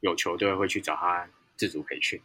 [0.00, 2.20] 有球队会去找他自主培训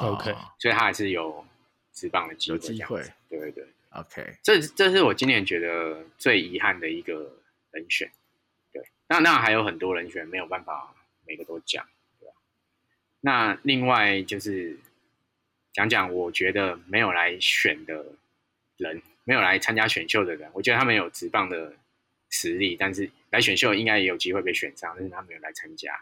[0.00, 1.46] ，OK，所以他还是有
[1.92, 3.68] 职棒的机会，机会，对对对。
[3.90, 7.38] OK，这这是我今年觉得最遗憾的一个
[7.70, 8.10] 人选，
[8.70, 10.94] 对，那那还有很多人选没有办法
[11.26, 11.86] 每个都讲，
[12.20, 12.34] 对吧？
[13.20, 14.78] 那另外就是
[15.72, 18.04] 讲讲我觉得没有来选的
[18.76, 21.74] 人，没有来参加选秀的人，我觉得他们有直棒的
[22.30, 26.00] 实力，但是来选秀应该也有机会被选上，但是他没有来参加。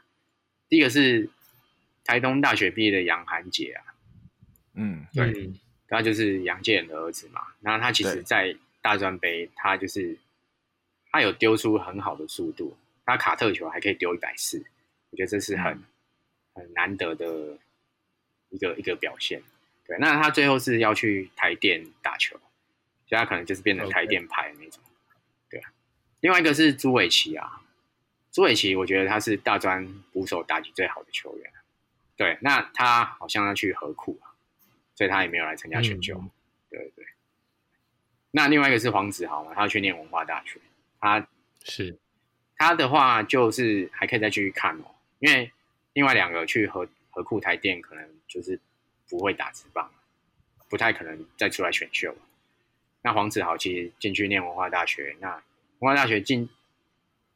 [0.69, 1.29] 第一个是
[2.05, 3.85] 台东大学毕业的杨涵杰啊，
[4.75, 5.27] 嗯，对。
[5.33, 5.59] 嗯
[5.89, 10.19] 他就是杨建仁的儿子嘛，那他其实，在大专杯，他就是
[11.13, 14.59] 他有丢出很好的速度，他卡特球还可以丢一百四，
[15.11, 15.81] 我觉得这是很
[16.55, 17.57] 很难得的
[18.49, 19.41] 一个一个表现。
[19.87, 22.37] 对，那他最后是要去台电打球，
[23.07, 24.83] 所以他可能就是变成台电牌的那种。
[25.49, 25.63] 对，
[26.21, 27.63] 另外一个是朱伟奇啊，
[28.31, 31.53] 朱伟奇，我觉得他是大专捕手打击最好的球员。
[32.17, 34.33] 对，那他好像要去合库啊。
[34.95, 36.31] 所以他也没有来参加选秀，嗯、
[36.71, 37.05] 对对对。
[38.31, 40.59] 那另外一个是黄子豪嘛，他要去念文化大学，
[40.99, 41.29] 他
[41.65, 41.99] 是
[42.57, 45.53] 他的话就是还可以再继续看哦，因为
[45.93, 48.59] 另外两个去合合库台电可能就是
[49.07, 49.93] 不会打直棒，
[50.71, 52.17] 不太可能再出来选秀。
[53.07, 55.31] 那黄子豪其实进去念文化大学，那
[55.79, 56.49] 文化大学近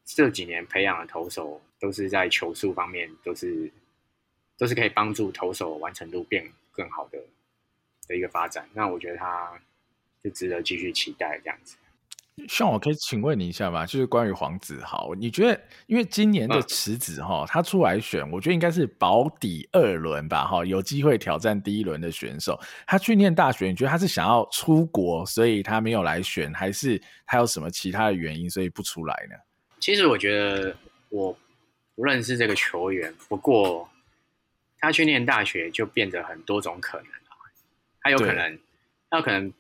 [0.05, 3.71] 这几年培养的投手，都是在球速方面都是
[4.59, 7.23] 都是可以帮助投手完成度变更好的
[8.09, 8.69] 的一个发展。
[8.75, 9.61] 那我觉得他
[10.25, 11.77] 就值得继续期待这样子。
[12.49, 13.85] 像我可以请问你一下吗？
[13.85, 22.59] 就是关于黄子豪，你觉得因为今年的池子哈，他出来选，我觉得应该是保底二轮吧，哈，有机会挑战第一轮的选手。
[22.87, 29.37] 他去念大学，你觉得他是想要出国，所以他没有来选，还是他有什么其他的原因，所以不出来呢？
[29.79, 30.75] 其实我觉得
[31.11, 31.37] 我
[31.95, 33.87] 不认识这个球员，不过
[34.79, 37.13] 他去念大学就变得很多种可能了。
[38.01, 38.59] 他有可能，
[39.11, 39.53] 他有可能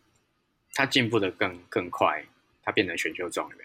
[0.73, 2.25] 他进步的更更快。
[2.63, 3.59] 他变成选秀状元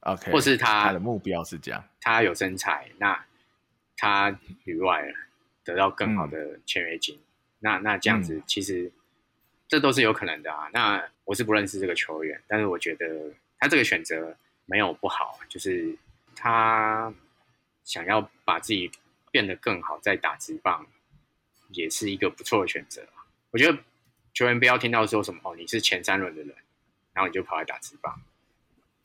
[0.00, 3.24] ，OK，或是他，他的目标是这样，他有身材，那
[3.96, 5.12] 他旅外
[5.64, 7.24] 得到更好的签约金，嗯、
[7.60, 8.90] 那那这样子其实
[9.66, 10.70] 这都是有可能的啊。
[10.72, 14.36] 那我是不认识这个球员，但是我觉得他这个选择
[14.66, 15.96] 没有不好，就是
[16.34, 17.12] 他
[17.82, 18.90] 想要把自己
[19.32, 20.86] 变得更好，再打直棒
[21.70, 23.04] 也是一个不错的选择。
[23.50, 23.78] 我觉得
[24.32, 26.54] 球员不要听到说什么哦，你是前三轮的人。
[27.16, 28.20] 然后你就跑来打直棒，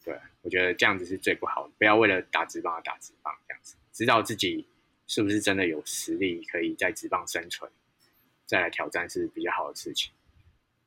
[0.04, 1.74] 对，我觉得这样子是最不好的。
[1.78, 4.68] 不要为了打直棒而打直棒，这样子，知道自己
[5.08, 7.72] 是不是真的有实力可以在直棒生存，
[8.46, 10.12] 再来挑战是比较好的事情。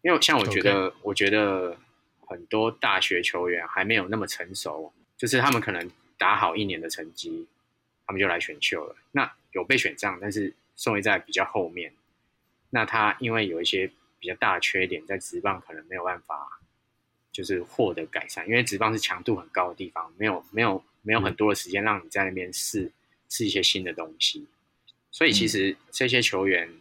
[0.02, 1.78] 因为像我觉得.我觉得
[2.26, 7.48] 很多大学球员还没有那么成熟，就是他们可能打好一年的成绩，
[8.06, 8.94] 他们就来选秀了。
[9.12, 11.94] 那有被选上，但是顺位在比较后面，
[12.68, 16.60] 那他因为有一些比较大的缺点，在职棒可能没有办法。
[17.34, 22.92] 就是获得改善，因为直棒是强度很高的地方，没有没有没有很多的时间让你在那边试
[23.28, 24.46] 试一些新的东西，
[25.10, 26.72] 所以其实这些球员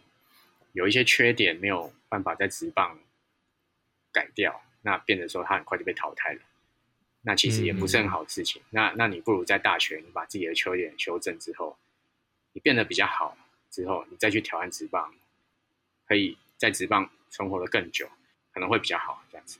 [0.72, 2.96] 有一些缺点没有办法在职棒
[4.12, 6.40] 改掉，那变得说他很快就被淘汰了，
[7.22, 8.62] 那其实也不是很好的事情。
[8.62, 11.76] 嗯、那那你不如在大学你把自己的缺点修正之后，
[12.52, 13.36] 你变得比较好
[13.72, 15.12] 之后，你再去挑战职棒，
[16.06, 18.08] 可以在职棒存活的更久，
[18.52, 19.58] 可能会比较好这样子。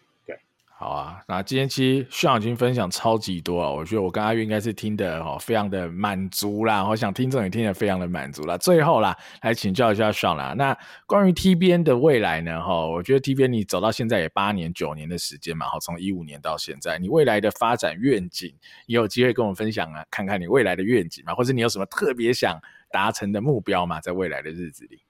[0.85, 8.59] 好啊，那今天其实 Sean 已经分享超级多啊，我觉得我跟阿跃应该是听得哦非常的满足啦，我想听众也听得非常的满足啦。
[8.59, 10.77] 最后啦，来请教一下 Sean 啦，那
[11.07, 12.61] 关于 TBN 的未来呢？
[12.61, 18.55] 哈，我觉得 TBN 你走到现在也八年九年的时间嘛，哈，从一五年到现在，你未来的发展愿景，
[18.85, 22.61] 你有机会跟我们分享啊，看看你未来的愿景嘛，或者你有什么特别想
[22.91, 25.01] 达成的目标嘛，在未来的日子里？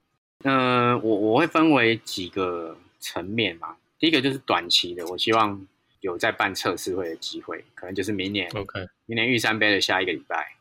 [0.45, 3.75] 嗯、我我会分为几个层面嘛。
[3.97, 5.65] 第一个就是短期的，我希望
[6.01, 10.55] 有在办测试会的机会，可能就是明年，OK，明年玉山杯的下一个礼拜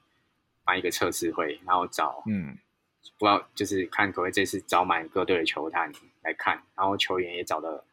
[0.64, 2.56] 办一个测试会，然后找，嗯，
[3.18, 7.84] 不知道就是看可不可以这次找满各队的球探来看，然后球员也找的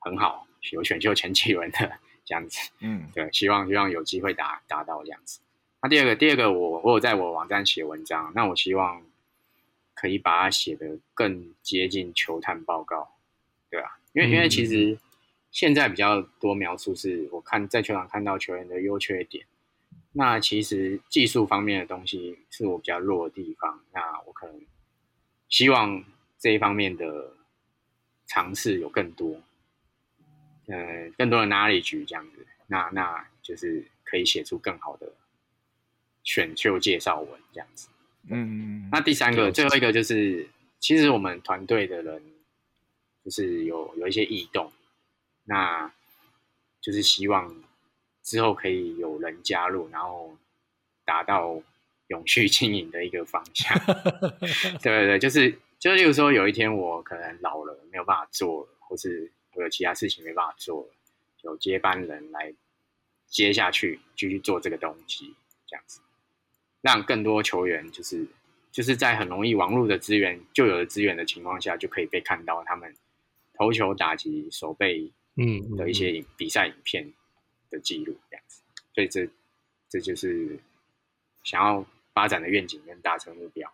[0.00, 5.40] 很好，有选秀前几轮的这样子，嗯，对，希望希望有机会达达到这样子。
[5.80, 9.02] 那第二个，第二个我我有在我网站写文章，那我希望
[9.94, 13.14] 可以把它写得更接近球探报告，
[13.70, 13.98] 对吧？
[14.14, 14.96] 因为因为其实
[15.50, 19.44] 现在比较多描述是我看在球场看到球员的优缺点，
[20.12, 24.60] 那其实技术方面的东西是我比较弱的地方，那我可能
[25.48, 26.04] 希望
[26.38, 27.32] 这一方面的
[28.26, 29.42] 尝试有更多，
[30.66, 35.12] 呃，更多的 knowledge 这样子，那那就是可以写出更好的
[36.22, 37.88] 选秀介绍文这样子。
[38.30, 40.48] 嗯，那第三个最后一个就是，
[40.78, 42.22] 其实我们团队的人。
[43.24, 44.70] 就是有有一些异动，
[45.44, 45.90] 那
[46.82, 47.56] 就是希望
[48.22, 50.36] 之后可以有人加入，然后
[51.06, 51.58] 达到
[52.08, 53.74] 永续经营的一个方向。
[54.82, 60.88] 对对对，就是就例如说，有一天我可能老了，没有办法做了，或是我有其他事情没办法做了，
[61.40, 62.52] 有接班人来
[63.26, 65.34] 接下去继续做这个东西，
[65.66, 66.00] 这样子，
[66.82, 68.26] 让更多球员就是
[68.70, 72.94] 就是在很容易网络的资源就有的资源的情况下，就可以被看到他们。
[73.54, 77.12] 投球、打击、手背，嗯，的一些比赛影片
[77.70, 78.62] 的记录，这样子，
[78.94, 79.28] 所以这
[79.88, 80.58] 这就是
[81.42, 83.72] 想要发展的愿景跟达成目标。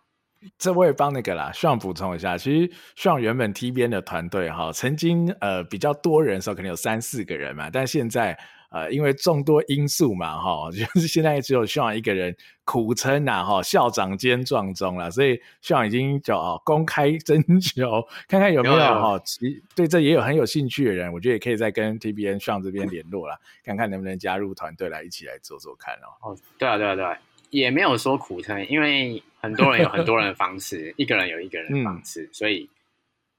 [0.58, 2.38] 这我也帮那个啦，希望补充一下。
[2.38, 8.38] 其实，需要原本 TBN 的团队哈，曾经呃比较多人的时候，可能有三四个人嘛，但现在。
[8.70, 26.30] 呃，因为众多因素嘛，哈， 就是现在只有校长一个人苦撑呐，哈，校长兼撞钟了，所以校长已经叫公开征求，看看有没有哈，其对这也有很有兴趣的人，我觉得也可以再跟 TBN 上这边联络了，看看能不能加入团队来一起来做做看哦。
[26.30, 27.18] 哦，对啊，对啊，对啊，
[27.50, 32.70] 也没有说苦撑，因为很多人有很多人的方式， 一个人有一个人的方式，嗯、所以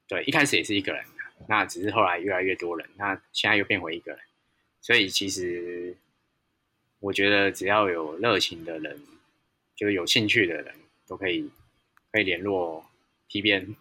[0.09, 1.01] 对，一开始也是一个人，
[1.47, 4.19] 那只是后来越来越多人，那现在又变回一个人，
[4.82, 5.95] 所以其实
[6.99, 8.99] 我觉得只要有热情的人，
[9.75, 10.73] 就是有兴趣的人
[11.07, 11.49] 都可以
[12.11, 12.86] 可以联络
[13.29, 13.75] TBN，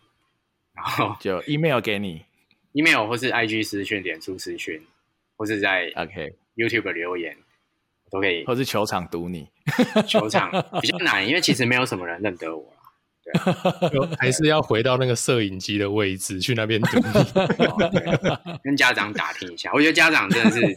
[0.74, 2.24] 然后就 email 给你
[2.72, 4.80] ，email 或是 IG 私讯、脸书私讯，
[5.36, 7.36] 或是在 OK YouTube 留言。
[8.12, 9.48] 都可以，或是球场堵你，
[10.08, 10.50] 球场
[10.82, 12.74] 比较难，因为其实没有什么人认得我
[13.22, 13.34] 对，
[14.18, 17.02] 还是要回到那个摄影机的位置去那边堵你，
[18.64, 19.70] 跟家长打听一下。
[19.72, 20.76] 我觉得家长真的是，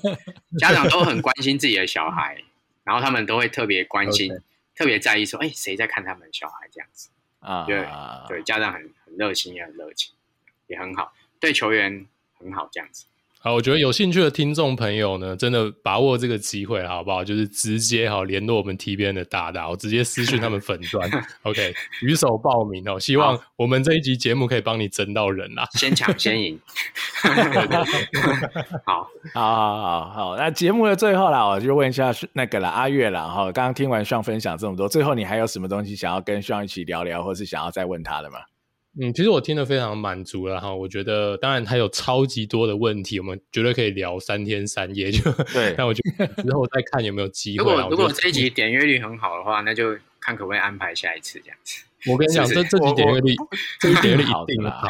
[0.58, 2.38] 家长都很关心自己的小孩，
[2.84, 4.42] 然后他们都会特别关心、okay.
[4.76, 7.66] 特别在意说，哎，谁在看他们小孩这样子啊？
[7.66, 7.88] 对
[8.28, 10.14] 对，家长很很热心，也很热情，
[10.68, 12.06] 也很好，对球员
[12.38, 13.06] 很好这样子。
[13.46, 17.22] 好，我觉得有兴趣的听众朋友呢，真的把握这个机会，好不好？
[17.26, 21.10] 就是直接好联络我们 TBN 的大大，我直接私讯他们粉砖，
[21.44, 22.98] OK，举手报名哦。
[22.98, 26.58] 希望我们这一集节目可以帮你争到人啦，先抢先赢。
[28.86, 30.38] 好，好，好，好，好。
[30.38, 38.38] 那节目的最后啦，我就问一下那个啦，阿月啦，哈，刚刚听完 Sean 分享这么多，最后你还有什么东西想要跟 Sean 一起聊聊，或是想要再问他的吗？
[39.02, 40.72] 嗯，其实我听得非常满足了哈。
[40.72, 45.12] 我觉得，当然还有超级多的问题，我们绝对可以聊三天三夜。
[45.12, 47.66] 就对，但我觉得之后再看有没有机会。
[47.66, 51.84] 如果如果这一集点阅率很好的话，那就看可不可以安排下一次这样子。
[52.06, 53.34] 我跟你讲，这这集点阅率，
[53.80, 54.88] 这集点阅率 一定好，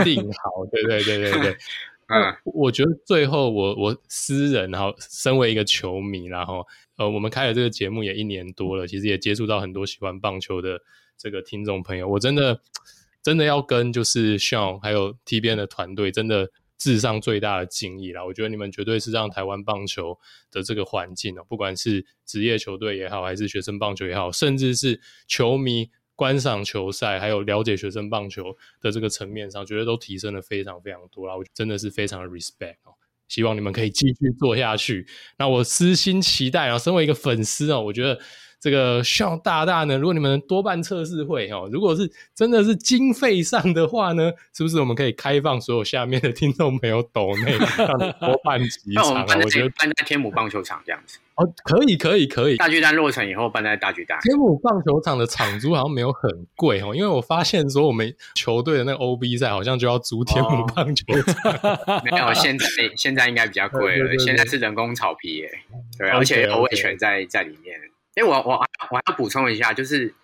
[0.00, 0.66] 一定好。
[0.72, 1.56] 对对对对对。
[2.10, 6.66] 嗯，我觉得最后我我私人，然后身为一个球迷，然后
[6.96, 10.80] 呃，我们开了这个节目也一年多了，其实也接触到很多喜欢棒球的
[11.16, 12.60] 这个听众朋友，我真的。
[13.26, 16.48] 真的要跟就是 Sean 还有 TBN 的团队真的
[16.78, 18.24] 致上最大的敬意啦！
[18.24, 20.16] 我觉得你们绝对是让台湾棒球
[20.48, 31.36] 的这个环境哦，不管是职业球队也好，还是学生棒球也好，甚至是球迷观赏球赛，还有了解学生棒球的这个层面上，觉得都提升了非常非常多啦！
[31.36, 32.94] 我真的是非常的 respect 哦，
[33.26, 35.04] 希望你们可以继续做下去。
[35.36, 38.20] 那我私心期待，啊身为一个粉丝哦，我觉得。
[38.58, 47.56] 这个 Sean 大大呢，如果你们能多办测试会哦，如果是真的是经费上的话呢，是不是我们可以开放所有下面的听众朋友抖内
[48.20, 49.24] 多办几场？
[49.28, 52.56] 那我觉得办在天母棒球场这样子哦，可以可以可以。
[52.56, 54.18] 大巨蛋落成以后办在大巨蛋。
[54.22, 65.50] 天母棒球场的场租好像没有很贵哦，因为我发现说我们球队的那个 OB 赛好像就要租天母棒球场，哦、没有现在现在应该比较贵了 对对对对，现在是人工草皮耶，
[65.98, 67.78] 对，而且有味全在在里面。
[68.16, 68.52] 哎，我我
[68.90, 70.14] 我还要补充一下，就是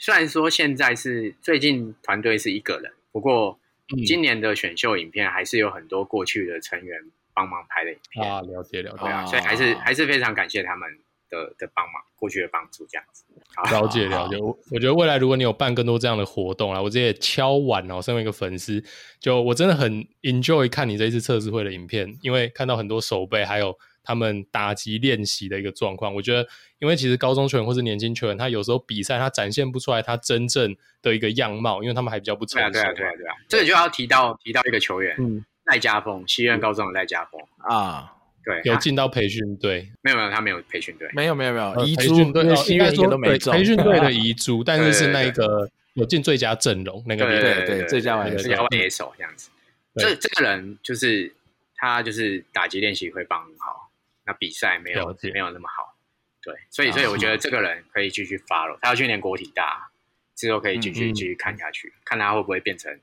[0.00, 3.58] 虽然说现在是最近团队是一个人，不过
[4.06, 6.96] 今年的选秀影片还是有很多过去的成员
[7.34, 10.88] 帮忙拍的影片啊，了解了解，啊，所以还是还是非常感谢他们
[11.28, 13.24] 的的帮忙，过去的帮助这样子。
[13.72, 18.80] 了解了解，我我觉得未来如果你有办更多这样的活动啊，我直接敲碗哦，身为一个粉丝，
[19.18, 23.76] 就我真的很 enjoy 看你这一次测试会的影片，因为看到很多手背还有。
[24.04, 26.46] 他们打击练习的一个状况，我觉得，
[26.78, 32.70] 因为其实高中球员或是年轻球员，他有时候比赛他展现不出来他真正的一个样貌，因为他们还比较不成熟。
[32.70, 37.40] 对啊，对啊，对啊，这个就要提到提到一个球员，嗯，赖家峰，西苑高中的赖家峰。
[37.58, 38.12] 啊，
[38.44, 43.54] 对，有进到培训队，没有没有，他没有培训队，没有没有没有遗珠，因为西苑都没中。
[43.54, 49.12] 培训队的遗珠， 但是是那个有进最佳阵容那个，对对对，最佳最佳外野手。
[49.16, 49.48] 这样子。
[49.96, 51.32] 这这个人就是
[51.76, 53.83] 他，就是打击练习会帮很好。
[54.24, 55.96] 那比赛没有没有那么好，
[56.42, 59.90] 对，所以所以我觉得这个人可以继续 follow，他要去念国体大，
[60.34, 63.00] 之后可以继续继续看下去，嗯嗯，看他会不会变成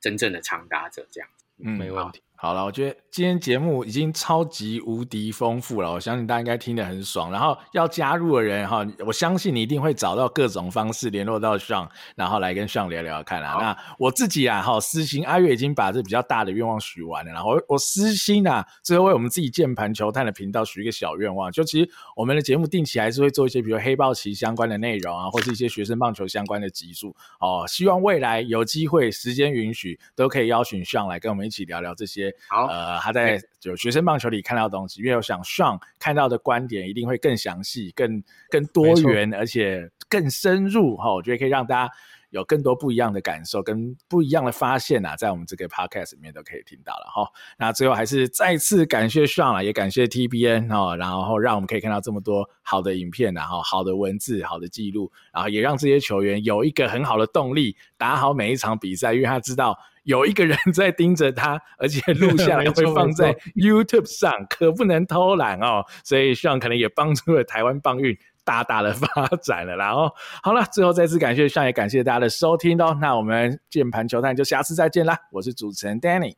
[0.00, 2.22] 真正的长打者这样子，嗯，没问题。
[2.40, 7.32] 好了，我觉得今天节目已经超级无敌丰富了，我相信大家应该听得很爽。
[7.32, 13.56] 然后要加入的人哈，我相信你一定会找到各种方式联络到 Sean，然后来跟 Sean 聊聊看啦。
[13.60, 27.64] 那我自己啊，哈，私心阿月已经把这比较大的愿望许完了，然后我，我私心啊，最后为我们自己键盘球探的频道许一个小愿望，就其实我们的节目定期还是会做一些，比如黑豹旗相关的内容啊，或是一些学生棒球相关的集数哦。
[27.66, 32.27] 希望未来有机会，时间允许，都可以邀请 Sean 来跟我们一起聊聊这些。
[32.48, 32.98] 好，呃。
[33.00, 41.12] 他在就学生棒球里看到的东西，因为我想 Sean 看到的观点一定会更详细、更更多元，而且更深入哈。
[41.12, 41.92] 我觉得可以让大家
[42.30, 47.30] 有更多不一样的感受，跟不一样的发现啊，在我们这个 podcast 里面都可以听到了哈。
[47.58, 59.78] 那最后还是再次感谢 Sean 啊，也感谢 TBN 哈，然后让我们可以看到这么多好的影片，然后好的文字、好的记录，然后也让这些球员有一个很好的动力，打好每一场比赛，因为他知道。
[60.04, 65.84] 有一个人 在盯着他，而且 录下来会放在 YouTube 上，可不能偷懒哦。
[66.02, 68.16] 所以希望可能也帮助了台湾棒运
[68.48, 69.06] 大大的发
[69.42, 69.76] 展了。
[69.76, 70.10] 然后
[70.42, 72.96] 好了，最后再次感谢上，也感谢大家的收听哦。
[72.98, 75.18] 那我们键盘球探就下次再见啦。
[75.30, 76.34] 我是主持人 Danny，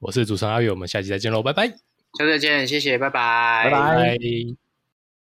[0.00, 1.68] 我是主持人阿宇，我们下期再见喽，拜拜。
[1.68, 4.61] 下次再见，谢谢，拜拜，拜拜。